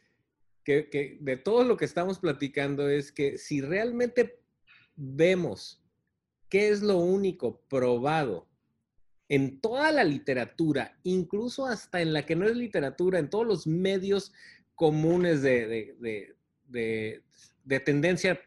[0.64, 4.43] que, que de todo lo que estamos platicando es que si realmente
[4.96, 5.82] vemos
[6.48, 8.48] qué es lo único probado
[9.28, 13.66] en toda la literatura, incluso hasta en la que no es literatura, en todos los
[13.66, 14.32] medios
[14.74, 15.94] comunes de,
[16.68, 18.40] de, tendencia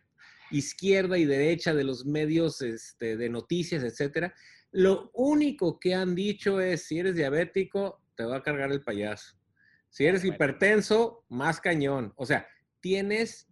[0.51, 4.33] izquierda y derecha de los medios este, de noticias, etcétera,
[4.71, 9.36] Lo único que han dicho es, si eres diabético, te va a cargar el payaso.
[9.89, 12.13] Si eres hipertenso, más cañón.
[12.15, 12.47] O sea,
[12.81, 13.47] tienes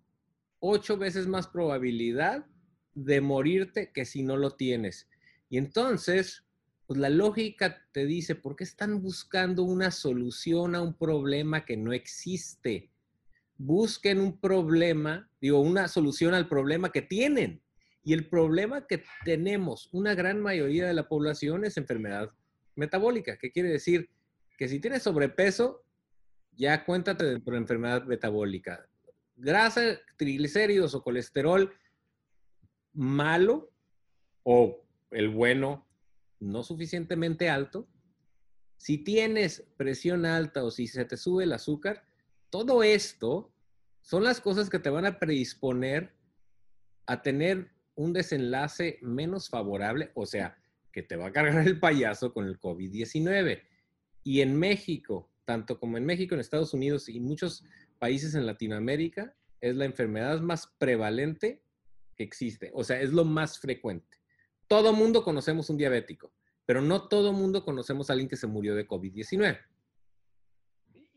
[0.60, 2.45] ocho veces más probabilidad
[2.95, 5.08] de morirte que si no lo tienes.
[5.49, 6.43] Y entonces,
[6.88, 11.77] pues la lógica te dice, ¿por qué están buscando una solución a un problema que
[11.77, 12.89] no existe?
[13.58, 17.62] Busquen un problema, digo, una solución al problema que tienen.
[18.03, 22.31] Y el problema que tenemos una gran mayoría de la población es enfermedad
[22.75, 23.38] metabólica.
[23.38, 24.10] ¿Qué quiere decir?
[24.58, 25.84] Que si tienes sobrepeso,
[26.55, 28.88] ya cuéntate de enfermedad metabólica.
[29.36, 31.73] Grasa, triglicéridos o colesterol
[32.95, 33.71] malo
[34.43, 34.81] o
[35.12, 35.86] el bueno
[36.39, 37.88] no suficientemente alto.
[38.77, 42.05] Si tienes presión alta o si se te sube el azúcar,
[42.49, 43.53] todo esto
[44.01, 46.13] son las cosas que te van a predisponer
[47.08, 50.58] a tener un desenlace menos favorable, o sea,
[50.91, 53.62] que te va a cargar el payaso con el COVID-19.
[54.23, 57.63] Y en México, tanto como en México, en Estados Unidos y muchos
[57.99, 61.64] países en Latinoamérica, es la enfermedad más prevalente
[62.15, 62.71] que existe.
[62.73, 64.17] O sea, es lo más frecuente.
[64.67, 66.34] Todo mundo conocemos un diabético,
[66.65, 69.60] pero no todo mundo conocemos a alguien que se murió de COVID-19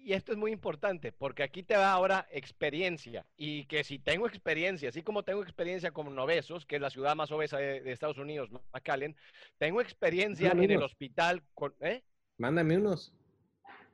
[0.08, 3.26] y esto es muy importante, porque aquí te va ahora experiencia.
[3.36, 7.14] Y que si tengo experiencia, así como tengo experiencia con Novesos, que es la ciudad
[7.14, 9.14] más obesa de, Estados Unidos, McAllen,
[9.58, 11.74] tengo experiencia en el hospital con...
[11.80, 12.02] ¿eh?
[12.38, 13.12] Mándame unos.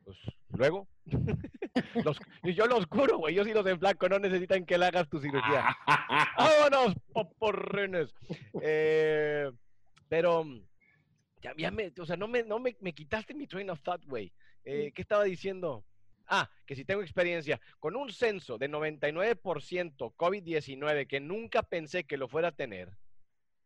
[0.05, 0.17] Pues
[0.51, 0.87] luego.
[2.43, 3.35] Y yo los curo, güey.
[3.35, 5.77] Yo sí los enflaco, no necesitan que le hagas tu cirugía.
[6.39, 8.15] ¡Vámonos, poporrenes!
[8.63, 9.51] Eh,
[10.09, 10.45] pero
[11.57, 14.33] ya, me, o sea, no me, no me, me quitaste mi train of thought, güey.
[14.65, 15.85] Eh, ¿Qué estaba diciendo?
[16.27, 22.17] Ah, que si tengo experiencia con un censo de 99% COVID-19 que nunca pensé que
[22.17, 22.97] lo fuera a tener.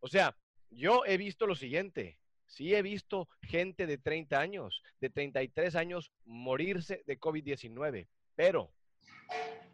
[0.01, 0.37] O sea,
[0.70, 2.17] yo he visto lo siguiente.
[2.48, 8.72] Sí he visto gente de 30 años, de 33 años morirse de COVID-19, pero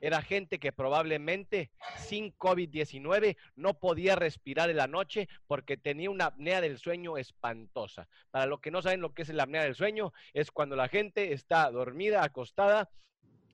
[0.00, 6.26] era gente que probablemente sin COVID-19 no podía respirar en la noche porque tenía una
[6.26, 8.08] apnea del sueño espantosa.
[8.30, 10.88] Para los que no saben lo que es la apnea del sueño, es cuando la
[10.88, 12.90] gente está dormida, acostada,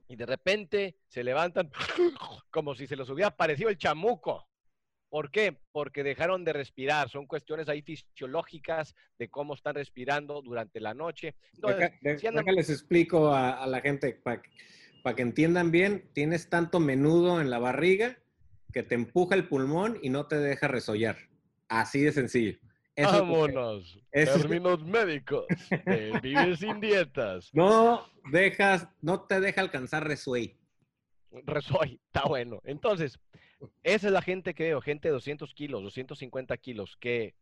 [0.08, 1.70] y de repente se levantan
[2.50, 4.49] como si se les hubiera parecido el chamuco.
[5.10, 5.58] ¿Por qué?
[5.72, 7.10] Porque dejaron de respirar.
[7.10, 11.34] Son cuestiones ahí fisiológicas de cómo están respirando durante la noche.
[11.54, 14.40] Entonces, les explico a, a la gente para
[15.02, 18.18] para que entiendan bien, tienes tanto menudo en la barriga
[18.72, 21.16] que te empuja el pulmón y no te deja resollar.
[21.68, 22.58] Así de sencillo.
[22.96, 23.98] Vámonos.
[24.12, 25.46] Términos médicos.
[26.22, 27.50] vives sin dietas.
[27.52, 30.58] No dejas, no te deja alcanzar resuey.
[31.30, 32.60] Resuey, está bueno.
[32.64, 33.18] Entonces,
[33.82, 37.34] esa es la gente que veo, gente de 200 kilos, 250 kilos, que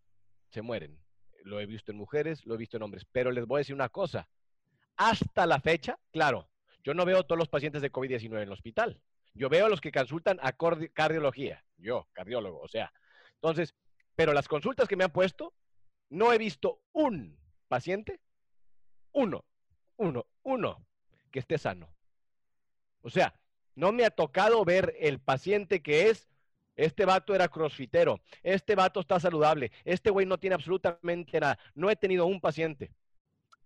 [0.51, 0.99] se mueren.
[1.45, 3.07] Lo he visto en mujeres, lo he visto en hombres.
[3.11, 4.29] Pero les voy a decir una cosa.
[4.97, 6.51] Hasta la fecha, claro,
[6.83, 9.01] yo no veo todos los pacientes de COVID-19 en el hospital.
[9.35, 10.57] Yo veo a los que consultan a
[10.93, 11.65] cardiología.
[11.77, 12.93] Yo, cardiólogo, o sea.
[13.35, 13.75] Entonces,
[14.17, 15.55] pero las consultas que me han puesto,
[16.11, 18.21] no he visto un paciente,
[19.13, 19.45] uno,
[19.97, 20.87] uno, uno,
[21.31, 21.95] que esté sano.
[23.03, 23.39] O sea,
[23.79, 26.29] no me ha tocado ver el paciente que es,
[26.75, 31.59] este vato era crossfitero, este vato está saludable, este güey no tiene absolutamente nada.
[31.77, 32.91] No he tenido un paciente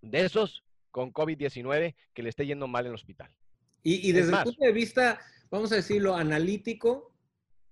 [0.01, 3.33] de esos con COVID-19 que le esté yendo mal en el hospital.
[3.81, 7.13] Y, desde el punto de vista, vamos a decirlo, analítico,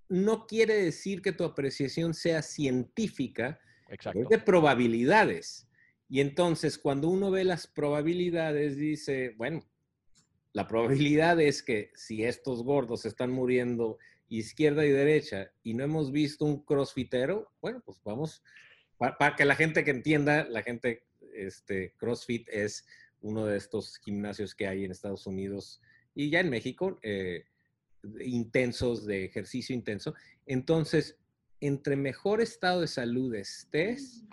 [0.08, 4.20] no quiere decir que tu apreciación sea científica, Exacto.
[4.20, 5.68] es de probabilidades.
[6.08, 9.64] Y entonces, cuando uno ve las probabilidades, dice, bueno,
[10.52, 16.12] la probabilidad es que si estos gordos están muriendo izquierda y derecha y no hemos
[16.12, 18.42] visto un crossfitero, bueno, pues vamos,
[18.96, 22.86] para, que la gente que entienda, la gente, este, CrossFit es
[23.20, 25.80] uno de estos gimnasios que hay en Estados Unidos
[26.14, 27.46] y ya en México, eh,
[28.20, 30.14] intensos, de ejercicio intenso.
[30.46, 31.18] Entonces,
[31.60, 34.24] entre mejor estado de salud estés,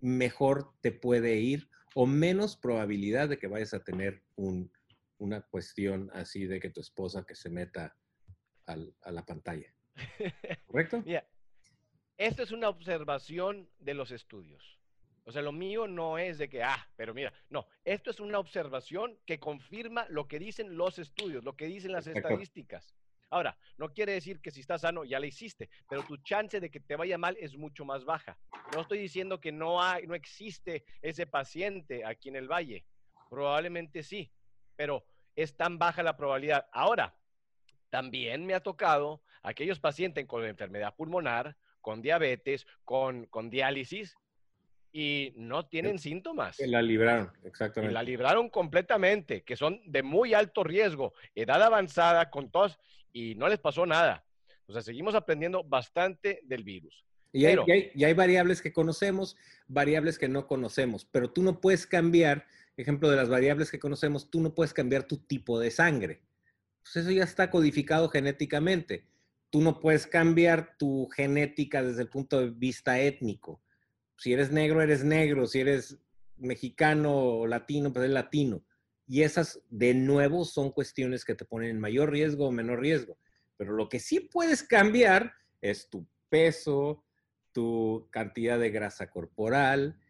[0.00, 4.22] mejor te puede ir o menos probabilidad de que vayas a tener
[5.22, 7.96] una cuestión así de que tu esposa que se meta
[8.66, 9.72] a la pantalla.
[10.66, 11.02] ¿Correcto?
[11.04, 11.24] Mira,
[12.16, 14.78] esto es una observación de los estudios.
[15.24, 18.40] O sea, lo mío no es de que, ah, pero mira, no, esto es una
[18.40, 22.92] observación que confirma lo que dicen los estudios, lo que dicen las estadísticas.
[23.30, 26.70] Ahora, no quiere decir que si estás sano ya la hiciste, pero tu chance de
[26.70, 28.36] que te vaya mal es mucho más baja.
[28.74, 32.84] No estoy diciendo que no hay, no existe ese paciente aquí en el valle.
[33.30, 34.30] Probablemente sí,
[34.76, 35.04] pero
[35.36, 36.66] es tan baja la probabilidad.
[36.72, 37.14] Ahora,
[37.90, 44.16] también me ha tocado aquellos pacientes con enfermedad pulmonar, con diabetes, con, con diálisis,
[44.92, 46.58] y no tienen síntomas.
[46.60, 47.94] la libraron, exactamente.
[47.94, 52.78] la libraron completamente, que son de muy alto riesgo, edad avanzada, con tos,
[53.12, 54.24] y no les pasó nada.
[54.66, 57.04] O sea, seguimos aprendiendo bastante del virus.
[57.32, 61.86] Y hay, y hay, variables que conocemos, variables que no conocemos, pero tú no puedes
[61.86, 66.22] cambiar, ejemplo de las variables que conocemos, tú no puedes cambiar tu tipo de sangre.
[66.82, 69.06] Pues eso ya está codificado genéticamente.
[69.50, 73.62] Tú no puedes cambiar tu genética desde el punto de vista étnico.
[74.16, 75.46] Si eres negro, eres negro.
[75.46, 75.98] Si eres
[76.36, 78.64] mexicano o latino, pues eres latino.
[79.06, 83.18] Y esas, de nuevo, son cuestiones que te ponen en mayor riesgo o menor riesgo.
[83.56, 87.04] Pero lo que sí puedes cambiar es tu peso,
[87.52, 90.00] tu cantidad de grasa corporal,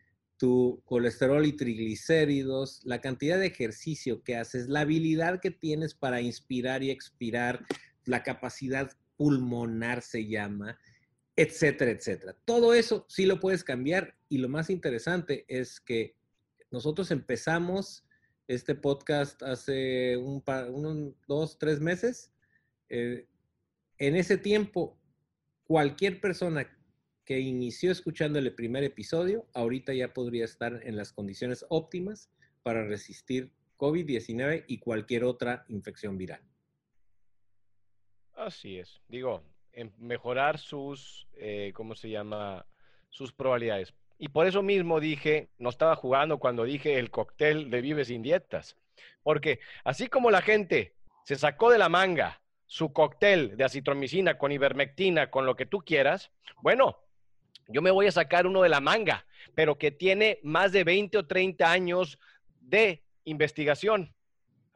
[0.43, 6.21] tu colesterol y triglicéridos, la cantidad de ejercicio que haces, la habilidad que tienes para
[6.21, 7.65] inspirar y expirar,
[8.07, 10.81] la capacidad pulmonar se llama,
[11.37, 12.37] etcétera, etcétera.
[12.45, 16.17] Todo eso sí lo puedes cambiar y lo más interesante es que
[16.73, 18.05] nosotros empezamos
[18.49, 22.33] este podcast hace un unos dos, tres meses.
[22.89, 23.29] Eh,
[23.97, 24.99] en ese tiempo,
[25.63, 26.69] cualquier persona
[27.33, 32.29] que inició escuchando el primer episodio, ahorita ya podría estar en las condiciones óptimas
[32.63, 36.43] para resistir COVID-19 y cualquier otra infección viral.
[38.35, 39.01] Así es.
[39.09, 39.43] Digo,
[39.73, 42.67] en mejorar sus, eh, ¿cómo se llama?
[43.09, 43.95] Sus probabilidades.
[44.19, 48.21] Y por eso mismo dije, no estaba jugando cuando dije el cóctel de Vives sin
[48.21, 48.77] dietas.
[49.23, 50.93] Porque así como la gente
[51.25, 55.79] se sacó de la manga su cóctel de acitromicina con ivermectina, con lo que tú
[55.79, 57.02] quieras, bueno,
[57.69, 61.19] yo me voy a sacar uno de la manga, pero que tiene más de 20
[61.19, 62.19] o 30 años
[62.61, 64.15] de investigación.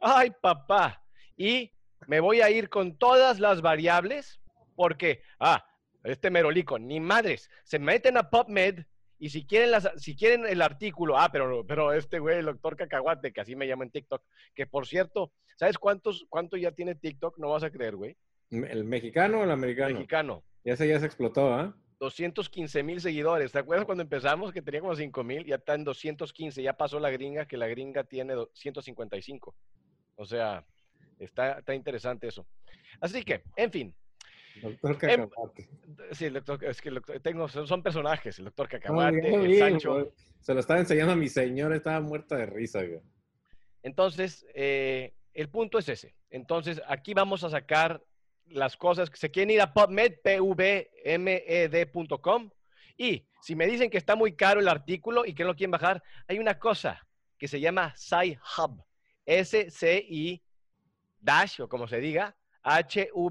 [0.00, 1.02] Ay, papá.
[1.36, 1.72] Y
[2.06, 4.40] me voy a ir con todas las variables
[4.74, 5.66] porque, ah,
[6.04, 8.84] este merolico, ni madres, se meten a PubMed
[9.18, 12.76] y si quieren, las, si quieren el artículo, ah, pero, pero este güey, el doctor
[12.76, 14.22] Cacahuate, que así me llama en TikTok,
[14.54, 17.38] que por cierto, ¿sabes cuántos, cuánto ya tiene TikTok?
[17.38, 18.16] No vas a creer, güey.
[18.50, 19.94] ¿El mexicano o el americano?
[19.94, 20.44] Mexicano.
[20.64, 21.74] Ya se, ya se explotó, ¿ah?
[21.98, 23.52] 215 mil seguidores.
[23.52, 25.44] ¿Te acuerdas cuando empezamos que tenía como 5 mil?
[25.44, 26.62] Ya está en 215.
[26.62, 29.54] Ya pasó la gringa, que la gringa tiene 155.
[30.16, 30.64] O sea,
[31.18, 32.46] está, está interesante eso.
[33.00, 33.94] Así que, en fin.
[34.62, 35.68] Doctor em, Cacahuate.
[36.12, 36.90] sí, el doctor, es que
[37.22, 40.12] tengo, son, personajes, el doctor Cacahuate, el Sancho.
[40.40, 42.80] Se lo estaba enseñando a mi señora, estaba muerta de risa.
[43.82, 46.14] Entonces, eh, el punto es ese.
[46.30, 48.02] Entonces, aquí vamos a sacar
[48.48, 50.14] las cosas que se quieren ir a PubMed,
[51.04, 52.50] pvmed.com.
[52.96, 55.70] Y si me dicen que está muy caro el artículo y que no lo quieren
[55.70, 57.06] bajar, hay una cosa
[57.38, 58.82] que se llama SciHub.
[59.26, 60.42] S-C-I
[61.20, 63.24] dash, o como se diga, hv.tw.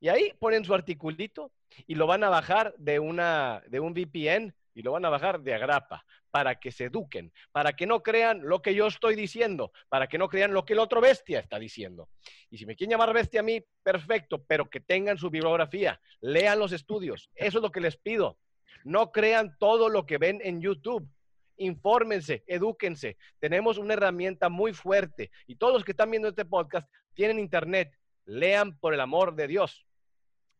[0.00, 1.52] Y ahí ponen su articulito
[1.86, 5.40] y lo van a bajar de, una, de un VPN y lo van a bajar
[5.40, 9.72] de agrapa para que se eduquen, para que no crean lo que yo estoy diciendo,
[9.88, 12.08] para que no crean lo que el otro bestia está diciendo.
[12.50, 16.58] Y si me quieren llamar bestia a mí, perfecto, pero que tengan su bibliografía, lean
[16.58, 17.30] los estudios.
[17.34, 18.38] Eso es lo que les pido.
[18.84, 21.08] No crean todo lo que ven en YouTube.
[21.56, 23.18] Infórmense, edúquense.
[23.38, 27.94] Tenemos una herramienta muy fuerte y todos los que están viendo este podcast tienen internet.
[28.24, 29.84] Lean por el amor de Dios.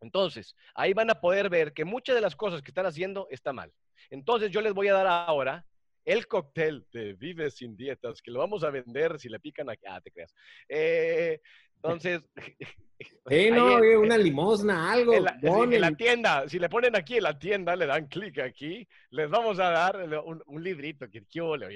[0.02, 3.52] Entonces, ahí van a poder ver que muchas de las cosas que están haciendo está
[3.52, 3.72] mal.
[4.08, 5.64] Entonces yo les voy a dar ahora
[6.04, 9.84] el cóctel de Vive sin dietas, que lo vamos a vender si le pican aquí.
[9.88, 10.34] Ah, te creas.
[10.68, 11.40] Eh,
[11.76, 12.22] entonces.
[13.30, 15.14] Eh, no, una limosna, algo.
[15.14, 19.30] En la, tienda, si le ponen aquí en la tienda, le dan clic aquí, les
[19.30, 21.24] vamos a dar un, librito que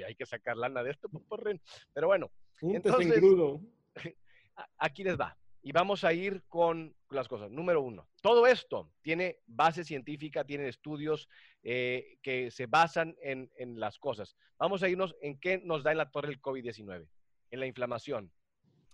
[0.06, 1.58] hay que sacar lana de esto, pues,
[1.94, 2.30] pero bueno.
[2.60, 3.22] entonces,
[4.76, 5.34] aquí les va.
[5.62, 7.50] Y vamos a ir con las cosas.
[7.50, 11.26] Número uno, todo esto tiene base científica, tiene estudios
[11.66, 13.50] eh, que se basan en,
[13.80, 14.36] las cosas.
[14.58, 17.08] Vamos a irnos en qué nos da en la torre el COVID-19,
[17.50, 18.30] en la inflamación,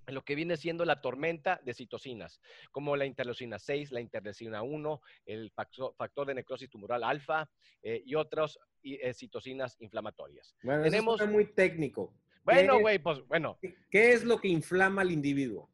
[0.07, 4.63] en lo que viene siendo la tormenta de citocinas, como la interleucina 6, la interleucina
[4.63, 7.51] 1, el factor de necrosis tumoral alfa
[7.83, 10.55] eh, y otras eh, citocinas inflamatorias.
[10.63, 11.21] Bueno, Tenemos...
[11.21, 12.15] es muy técnico.
[12.45, 13.59] Bueno, güey, pues bueno.
[13.91, 15.71] ¿Qué es lo que inflama al individuo?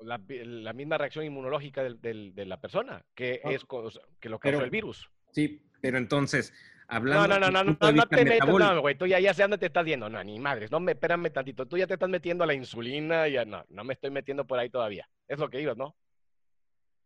[0.00, 3.64] la, misma reacción inmunológica de la persona, que es
[4.20, 5.10] que lo causó el virus.
[5.34, 6.54] Sí, pero entonces,
[6.86, 7.26] hablando...
[7.26, 9.58] No, no, no, no, no, no te metas, no, güey, tú ya, ya sé dónde
[9.58, 10.08] te estás viendo.
[10.08, 13.26] No, ni madres, no me, espérame tantito, tú ya te estás metiendo a la insulina,
[13.26, 15.08] ya no, no me estoy metiendo por ahí todavía.
[15.26, 15.96] Es lo que ibas, ¿no?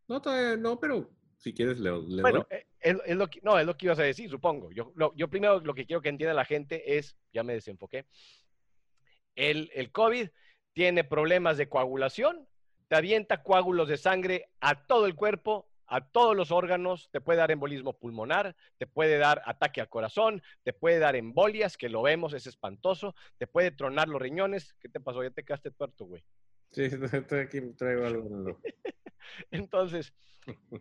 [0.08, 3.64] No, todavía no, pero si quieres le, le bueno, eh, Es, lo que, no, es
[3.64, 4.70] lo que ibas a decir, supongo.
[4.72, 8.04] Yo, yo primero lo que quiero que entienda la gente es, ya me desenfoqué,
[9.36, 10.28] el, el COVID
[10.74, 12.46] tiene problemas de coagulación
[12.88, 17.38] te avienta coágulos de sangre a todo el cuerpo, a todos los órganos, te puede
[17.38, 22.02] dar embolismo pulmonar, te puede dar ataque al corazón, te puede dar embolias, que lo
[22.02, 24.74] vemos, es espantoso, te puede tronar los riñones.
[24.80, 25.22] ¿Qué te pasó?
[25.22, 26.22] Ya te quedaste tuerto, güey.
[26.72, 26.82] Sí,
[27.12, 28.60] estoy aquí, traigo algo.
[29.50, 30.12] Entonces,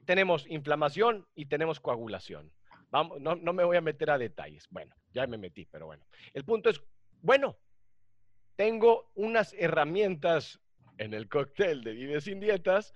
[0.05, 2.51] tenemos inflamación y tenemos coagulación.
[2.89, 4.67] Vamos, no, no me voy a meter a detalles.
[4.69, 6.05] Bueno, ya me metí, pero bueno.
[6.33, 6.81] El punto es,
[7.21, 7.57] bueno,
[8.55, 10.59] tengo unas herramientas
[10.97, 12.93] en el cóctel de Vive sin Dietas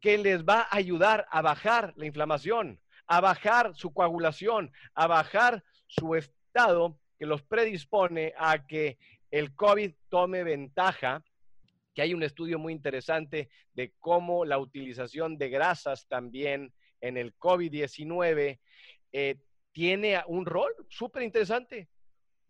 [0.00, 5.62] que les va a ayudar a bajar la inflamación, a bajar su coagulación, a bajar
[5.86, 8.98] su estado que los predispone a que
[9.30, 11.22] el COVID tome ventaja,
[11.94, 17.36] que hay un estudio muy interesante de cómo la utilización de grasas también en el
[17.36, 18.58] COVID-19
[19.12, 19.36] eh,
[19.72, 21.88] tiene un rol súper interesante.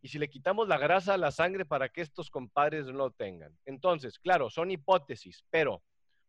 [0.03, 3.11] Y si le quitamos la grasa a la sangre para que estos compadres no lo
[3.11, 3.57] tengan.
[3.66, 5.82] Entonces, claro, son hipótesis, pero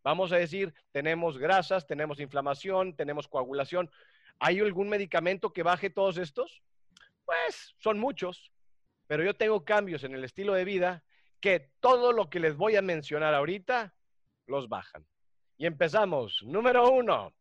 [0.04, 3.92] Vamos a decir, tenemos grasas, tenemos inflamación, tenemos coagulación.
[4.40, 6.64] ¿Hay algún medicamento que baje todos estos?
[7.26, 8.52] Pues son muchos,
[9.08, 11.04] pero yo tengo cambios en el estilo de vida
[11.40, 13.94] que todo lo que les voy a mencionar ahorita
[14.48, 15.06] los bajan.
[15.58, 16.42] Y empezamos.
[16.44, 17.34] Número uno,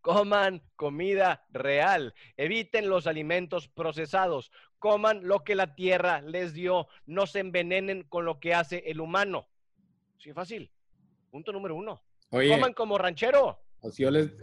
[0.00, 2.14] coman comida real.
[2.36, 4.50] Eviten los alimentos procesados.
[4.78, 6.88] Coman lo que la tierra les dio.
[7.04, 9.48] No se envenenen con lo que hace el humano.
[10.18, 10.70] Sí, fácil.
[11.30, 12.02] Punto número uno.
[12.30, 13.58] coman como ranchero.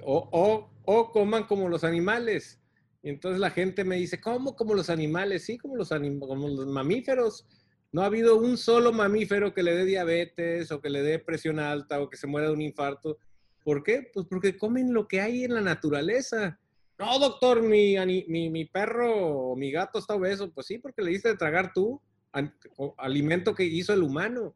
[0.04, 2.60] O, o, coman como los animales.
[3.04, 5.46] Y entonces la gente me dice, ¿cómo como los animales?
[5.46, 7.46] Sí, como los, como los mamíferos.
[7.92, 11.60] No ha habido un solo mamífero que le dé diabetes o que le dé presión
[11.60, 13.18] alta o que se muera de un infarto.
[13.64, 14.10] ¿Por qué?
[14.14, 16.60] Pues porque comen lo que hay en la naturaleza.
[16.98, 17.96] No, doctor, mi,
[18.28, 20.52] mi, mi perro o mi gato está obeso.
[20.52, 22.02] Pues sí, porque le diste de tragar tú,
[22.98, 24.56] alimento que hizo el humano.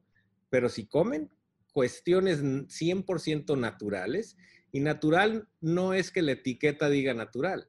[0.49, 1.29] Pero si comen
[1.73, 4.37] cuestiones 100% naturales
[4.71, 7.67] y natural no es que la etiqueta diga natural.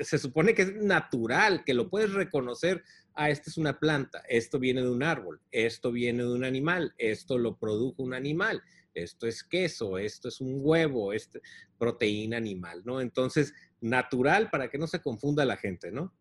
[0.00, 2.82] Se supone que es natural, que lo puedes reconocer.
[3.14, 6.94] Ah, esta es una planta, esto viene de un árbol, esto viene de un animal,
[6.98, 8.62] esto lo produjo un animal,
[8.94, 11.40] esto es queso, esto es un huevo, esto
[11.78, 13.00] proteína animal, ¿no?
[13.00, 16.14] Entonces, natural para que no se confunda la gente, ¿no?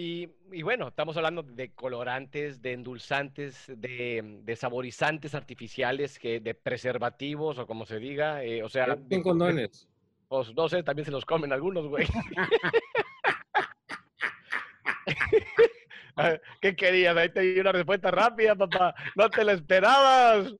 [0.00, 0.28] Y,
[0.62, 7.84] bueno, estamos hablando de colorantes, de endulzantes, de, saborizantes artificiales, que, de preservativos o como
[7.84, 8.44] se diga.
[8.44, 9.88] Eh, o sea, con condones.
[10.28, 12.06] Pues no sé, también se los comen algunos, güey.
[16.60, 17.16] ¿Qué querías?
[17.16, 18.94] Ahí te di una respuesta rápida, papá.
[19.16, 20.54] No te la esperabas.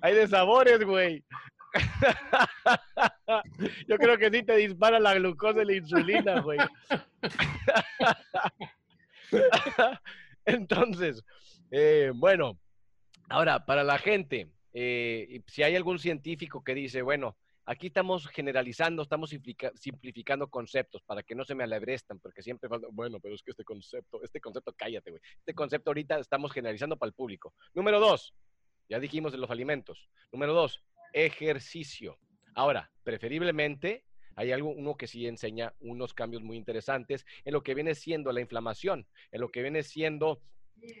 [0.00, 1.22] Hay de sabores, güey.
[3.86, 6.58] Yo creo que sí te dispara la glucosa y la insulina, güey.
[10.44, 11.22] Entonces,
[11.70, 12.58] eh, bueno,
[13.28, 19.02] ahora, para la gente, eh, si hay algún científico que dice, bueno, aquí estamos generalizando,
[19.02, 19.30] estamos
[19.74, 23.50] simplificando conceptos para que no se me alebrestan, porque siempre falta, bueno, pero es que
[23.50, 25.22] este concepto, este concepto, cállate, güey.
[25.38, 27.54] Este concepto ahorita estamos generalizando para el público.
[27.74, 28.34] Número dos,
[28.88, 30.08] ya dijimos de los alimentos.
[30.32, 32.18] Número dos, ejercicio.
[32.54, 34.04] Ahora, preferiblemente
[34.38, 38.30] hay algo, uno que sí enseña unos cambios muy interesantes en lo que viene siendo
[38.30, 40.40] la inflamación, en lo que viene siendo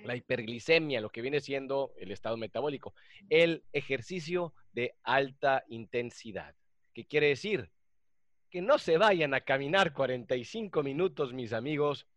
[0.02, 2.94] la hiperglicemia, lo que viene siendo el estado metabólico.
[3.30, 6.56] El ejercicio de alta intensidad.
[6.92, 7.70] ¿Qué quiere decir?
[8.50, 12.08] Que no se vayan a caminar 45 minutos, mis amigos,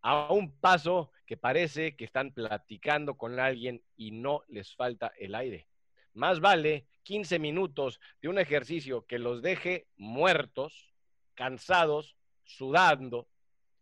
[0.00, 5.34] a un paso que parece que están platicando con alguien y no les falta el
[5.34, 5.66] aire.
[6.14, 10.92] Más vale 15 minutos de un ejercicio que los deje muertos,
[11.34, 13.28] cansados, sudando.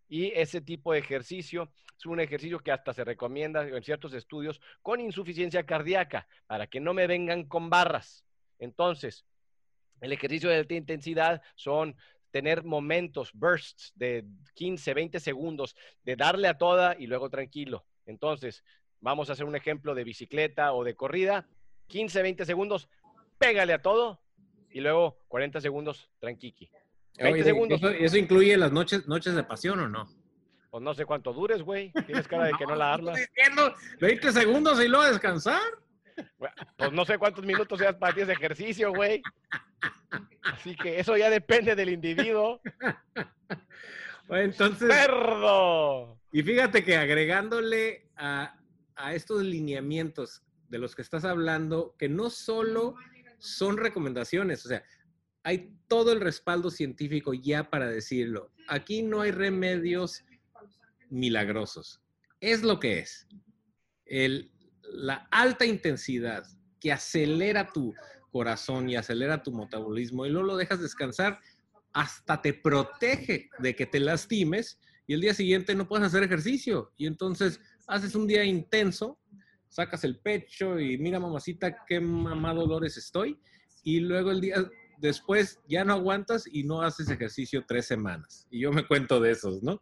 [0.09, 4.61] Y ese tipo de ejercicio es un ejercicio que hasta se recomienda en ciertos estudios
[4.83, 8.25] con insuficiencia cardíaca, para que no me vengan con barras.
[8.59, 9.27] Entonces,
[10.01, 11.97] el ejercicio de alta intensidad son
[12.31, 14.25] tener momentos, bursts de
[14.55, 17.85] 15, 20 segundos, de darle a toda y luego tranquilo.
[18.07, 18.65] Entonces,
[19.01, 21.49] vamos a hacer un ejemplo de bicicleta o de corrida,
[21.91, 22.89] 15, 20 segundos,
[23.37, 24.23] pégale a todo
[24.71, 26.71] y luego 40 segundos tranquiqui.
[27.19, 27.81] 20 segundos.
[27.99, 30.09] Eso, incluye las noches, noches de pasión o no?
[30.71, 31.93] Pues no sé cuánto dures, güey.
[32.07, 33.19] Tienes cara de que no, la armas.
[34.01, 35.61] 20 segundos y luego descansar.
[36.77, 39.21] Pues no sé cuántos minutos seas para ti ese ejercicio, güey.
[40.43, 42.61] Así que eso ya depende del individuo.
[44.29, 44.95] entonces.
[44.95, 46.19] ¡Cerdo!
[46.31, 48.55] Y fíjate que agregándole a,
[48.95, 52.95] a estos lineamientos de los que estás hablando, que no solo
[53.39, 54.83] son recomendaciones, o sea,
[55.43, 58.51] hay todo el respaldo científico ya para decirlo.
[58.69, 60.25] Aquí no hay remedios
[61.09, 62.01] milagrosos.
[62.41, 63.27] Es lo que es.
[64.05, 64.51] El,
[64.83, 66.45] la alta intensidad
[66.79, 67.95] que acelera tu,
[68.31, 71.41] corazón y acelera tu metabolismo y luego lo dejas descansar,
[71.93, 76.93] hasta te protege de que te lastimes y el día siguiente no puedes hacer ejercicio.
[76.97, 79.19] Y entonces haces un día intenso,
[79.71, 83.39] sacas el pecho y mira mamacita qué mamá dolores estoy.
[83.83, 84.57] Y luego el día
[84.99, 88.47] después ya no aguantas y no haces ejercicio tres semanas.
[88.51, 89.81] Y yo me cuento de esos, ¿no?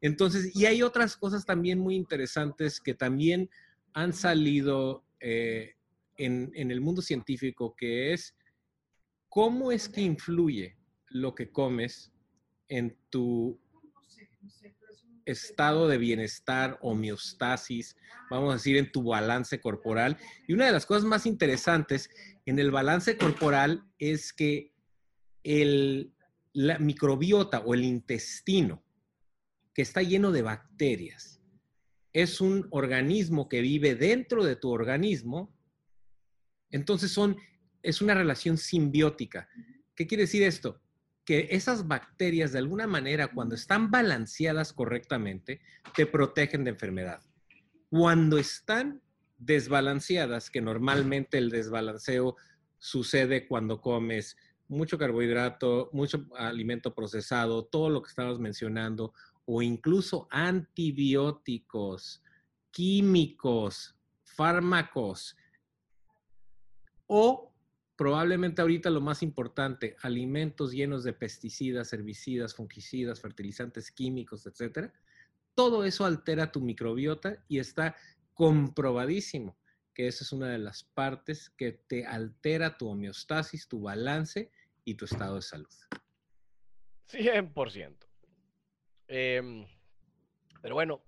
[0.00, 3.50] Entonces, y hay otras cosas también muy interesantes que también
[3.92, 5.74] han salido eh,
[6.16, 8.34] en, en el mundo científico, que es
[9.28, 10.76] cómo es que influye
[11.08, 12.12] lo que comes
[12.68, 13.58] en tu
[15.26, 17.96] estado de bienestar, homeostasis,
[18.30, 20.16] vamos a decir, en tu balance corporal.
[20.46, 22.10] Y una de las cosas más interesantes
[22.46, 24.72] en el balance corporal es que
[25.42, 26.14] el
[26.54, 28.82] la microbiota o el intestino,
[29.74, 31.42] que está lleno de bacterias,
[32.12, 35.52] es un organismo que vive dentro de tu organismo,
[36.70, 37.36] entonces son,
[37.82, 39.48] es una relación simbiótica.
[39.96, 40.80] ¿Qué quiere decir esto?
[41.24, 45.60] Que esas bacterias de alguna manera cuando están balanceadas correctamente
[45.94, 47.22] te protegen de enfermedad.
[47.88, 49.00] Cuando están
[49.38, 52.36] desbalanceadas, que normalmente el desbalanceo
[52.78, 54.36] sucede cuando comes
[54.68, 59.12] mucho carbohidrato, mucho alimento procesado, todo lo que estabas mencionando,
[59.46, 62.22] o incluso antibióticos,
[62.70, 65.36] químicos, fármacos,
[67.06, 67.53] o
[67.96, 74.92] probablemente ahorita lo más importante, alimentos llenos de pesticidas, herbicidas, fungicidas, fertilizantes químicos, etcétera.
[75.54, 77.96] Todo eso altera tu microbiota y está
[78.34, 79.56] comprobadísimo
[79.94, 84.50] que esa es una de las partes que te altera tu homeostasis, tu balance
[84.84, 85.70] y tu estado de salud.
[87.08, 87.96] 100%.
[89.06, 89.66] Em,
[90.60, 91.04] pero bueno,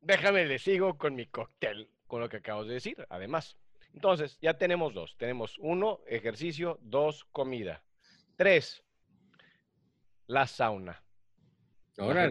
[0.00, 3.56] déjame le sigo con mi cóctel, con lo que acabo de decir, además.
[3.94, 5.16] Entonces, ya tenemos dos.
[5.16, 7.82] Tenemos uno, ejercicio, dos, comida.
[8.36, 8.84] Tres,
[10.26, 11.02] la sauna.
[11.96, 12.28] Ahora,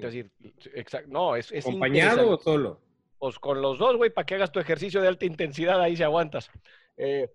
[1.07, 2.82] no, es, es ¿acompañado o solo?
[3.18, 6.03] Pues con los dos, güey, para que hagas tu ejercicio de alta intensidad, ahí se
[6.03, 6.51] aguantas.
[6.97, 7.32] Eh,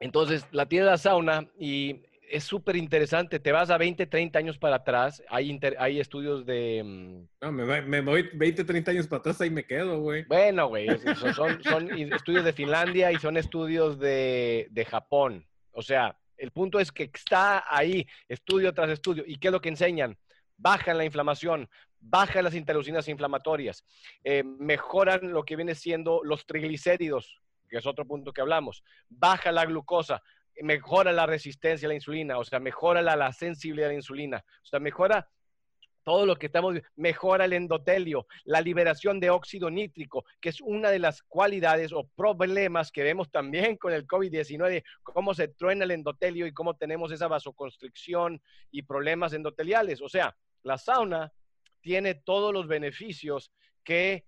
[0.00, 3.38] entonces, la tiene la sauna y es súper interesante.
[3.38, 5.22] Te vas a 20, 30 años para atrás.
[5.28, 6.82] Hay, hay estudios de...
[6.84, 10.24] Mm, no, me, voy 20, 30 años para atrás y me quedo, güey.
[10.24, 10.88] Bueno, güey.
[11.34, 15.46] Son, son, estudios de Finlandia y son estudios de, de Japón.
[15.72, 19.24] O sea, el punto es que está ahí, estudio tras estudio.
[19.26, 20.16] ¿Y qué es lo que enseñan?
[20.56, 21.68] Bajan la inflamación,
[22.00, 23.84] bajan las interleucinas inflamatorias,
[24.24, 29.52] eh, mejoran lo que viene siendo los triglicéridos, que es otro punto que hablamos, baja
[29.52, 30.22] la glucosa,
[30.62, 34.66] mejora la resistencia a la insulina, o sea, mejora la, sensibilidad a la insulina, o
[34.66, 35.28] sea, mejora
[36.02, 40.90] todo lo que estamos, mejora el endotelio, la liberación de óxido nítrico, que es una
[40.90, 45.90] de las cualidades o problemas que vemos también con el COVID-19, cómo se truena el
[45.90, 48.40] endotelio y cómo tenemos esa vasoconstricción
[48.70, 50.00] y problemas endoteliales.
[50.00, 51.32] O sea, la sauna
[51.80, 53.50] tiene todos los beneficios
[53.82, 54.26] que,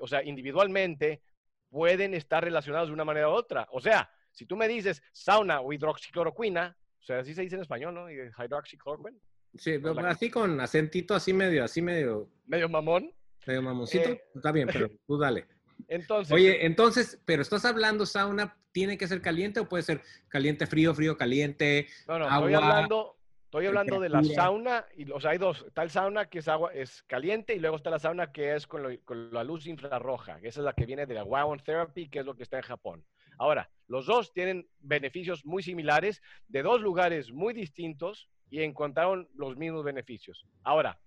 [0.00, 1.22] o sea, individualmente
[1.70, 3.66] pueden estar relacionados de una manera u otra.
[3.72, 7.62] O sea, si tú me dices sauna o hidroxicloroquina, o sea, así se dice en
[7.62, 8.10] español, ¿no?
[8.10, 9.18] Hidroxicloroquina.
[9.56, 12.28] Sí, así con acentito, así medio, así medio.
[12.44, 13.10] Medio mamón.
[13.46, 14.10] Medio mamoncito.
[14.10, 15.46] Eh, Está bien, pero tú dale.
[15.88, 16.32] Entonces.
[16.32, 20.94] Oye, entonces, pero estás hablando sauna, ¿tiene que ser caliente o puede ser caliente, frío,
[20.94, 21.86] frío, caliente?
[22.08, 25.64] No, no, estoy hablando, estoy hablando de la sauna, y, o sea, hay dos.
[25.66, 28.66] Está el sauna que es agua, es caliente, y luego está la sauna que es
[28.66, 32.08] con, con la luz infrarroja, que esa es la que viene de la Wound Therapy,
[32.08, 33.04] que es lo que está en Japón.
[33.38, 39.56] Ahora, los dos tienen beneficios muy similares de dos lugares muy distintos y encontraron los
[39.56, 40.46] mismos beneficios.
[40.62, 40.98] Ahora,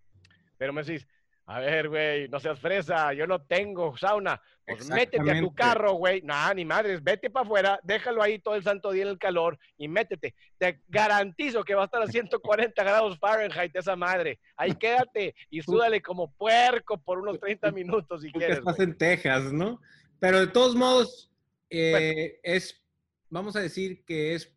[0.57, 1.07] pero me decís,
[1.49, 4.39] a ver, güey, no seas fresa, yo no tengo sauna.
[4.67, 6.21] Pues métete a tu carro, güey.
[6.21, 9.57] Nah, ni madres, vete para afuera, déjalo ahí todo el santo día en el calor
[9.75, 10.36] y métete.
[10.59, 14.39] Te garantizo que va a estar a 140 grados Fahrenheit esa madre.
[14.55, 18.59] Ahí quédate y súdale como puerco por unos 30 minutos si quieres.
[18.59, 19.82] Estás en Texas, ¿no?
[20.19, 21.32] Pero de todos modos,
[21.70, 22.84] eh, es,
[23.30, 24.51] vamos a decir que es,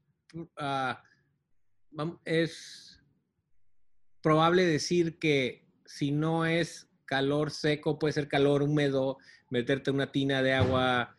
[0.56, 1.02] ah,
[2.24, 3.00] es
[4.22, 9.18] probable decir que si no es calor seco, puede ser calor húmedo,
[9.50, 11.18] meterte una tina de agua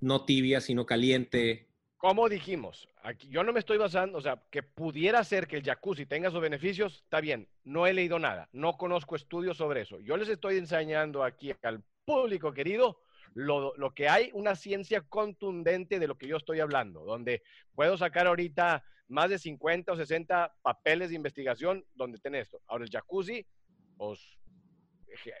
[0.00, 1.66] no tibia, sino caliente.
[1.96, 5.64] Como dijimos, aquí yo no me estoy basando, o sea, que pudiera ser que el
[5.64, 9.98] jacuzzi tenga sus beneficios, está bien, no he leído nada, no conozco estudios sobre eso.
[9.98, 13.00] Yo les estoy enseñando aquí al público querido
[13.34, 17.42] lo, que hay, una ciencia contundente de lo que yo estoy hablando, donde
[17.74, 22.60] puedo sacar ahorita más de 50 o 60 papeles de investigación donde tiene esto.
[22.66, 23.46] Ahora el jacuzzi,
[23.96, 24.20] pues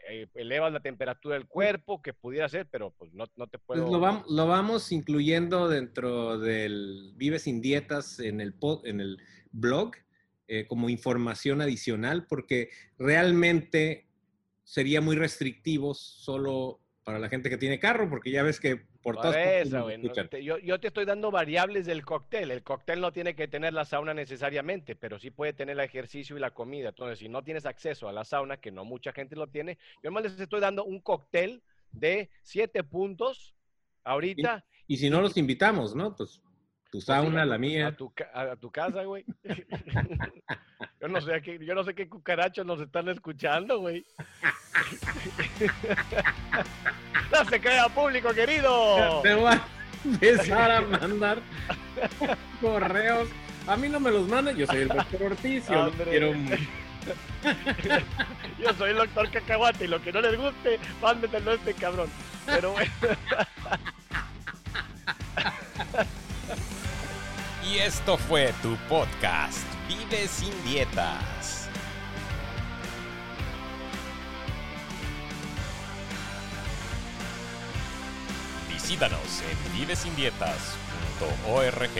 [0.08, 3.78] eh, elevas la temperatura del cuerpo, que pudiera ser, pero pues no, no te pues,
[3.78, 3.92] puedo...
[3.92, 9.18] lo, vamos, lo, vamos, incluyendo dentro del Vive sin Dietas en el, en el
[9.52, 9.92] blog
[10.48, 14.06] eh, como información adicional, porque realmente
[14.64, 19.16] sería muy restrictivo solo para la gente que tiene carro, porque ya ves que por
[19.16, 19.34] todas
[20.42, 22.50] yo, yo, te estoy dando variables del cóctel.
[22.50, 26.36] El cóctel no tiene que tener la sauna necesariamente, pero sí puede tener el ejercicio
[26.36, 26.90] y la comida.
[26.90, 30.10] Entonces, si no tienes acceso a la sauna, que no mucha gente lo tiene, yo
[30.10, 33.54] más les estoy dando un cóctel de siete puntos
[34.04, 34.66] ahorita.
[34.86, 36.14] Y, y si no los invitamos, ¿no?
[36.14, 36.42] Pues
[36.90, 37.88] tu sauna, la mía.
[37.88, 39.24] A tu, a, tu casa, güey.
[41.00, 44.04] yo, no sé qué, yo no sé qué cucarachos nos están escuchando, güey.
[47.32, 49.20] no se crea público, querido.
[49.22, 49.62] Te voy a
[50.04, 51.38] empezar a mandar
[52.60, 53.28] correos.
[53.66, 55.68] A mí no me los mandan, yo soy el doctor Ortiz.
[55.68, 56.32] Yo, quiero...
[58.58, 62.08] yo soy el doctor Cacahuate y lo que no les guste, mándetelo a este cabrón.
[62.46, 62.90] Pero bueno.
[67.70, 71.68] Y esto fue tu podcast, Vive sin dietas.
[78.72, 81.90] Visítanos en vivesindietas.org.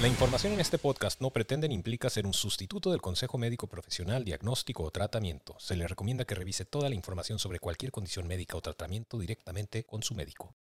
[0.00, 3.66] La información en este podcast no pretende ni implica ser un sustituto del consejo médico
[3.66, 5.56] profesional, diagnóstico o tratamiento.
[5.58, 9.82] Se le recomienda que revise toda la información sobre cualquier condición médica o tratamiento directamente
[9.82, 10.54] con su médico.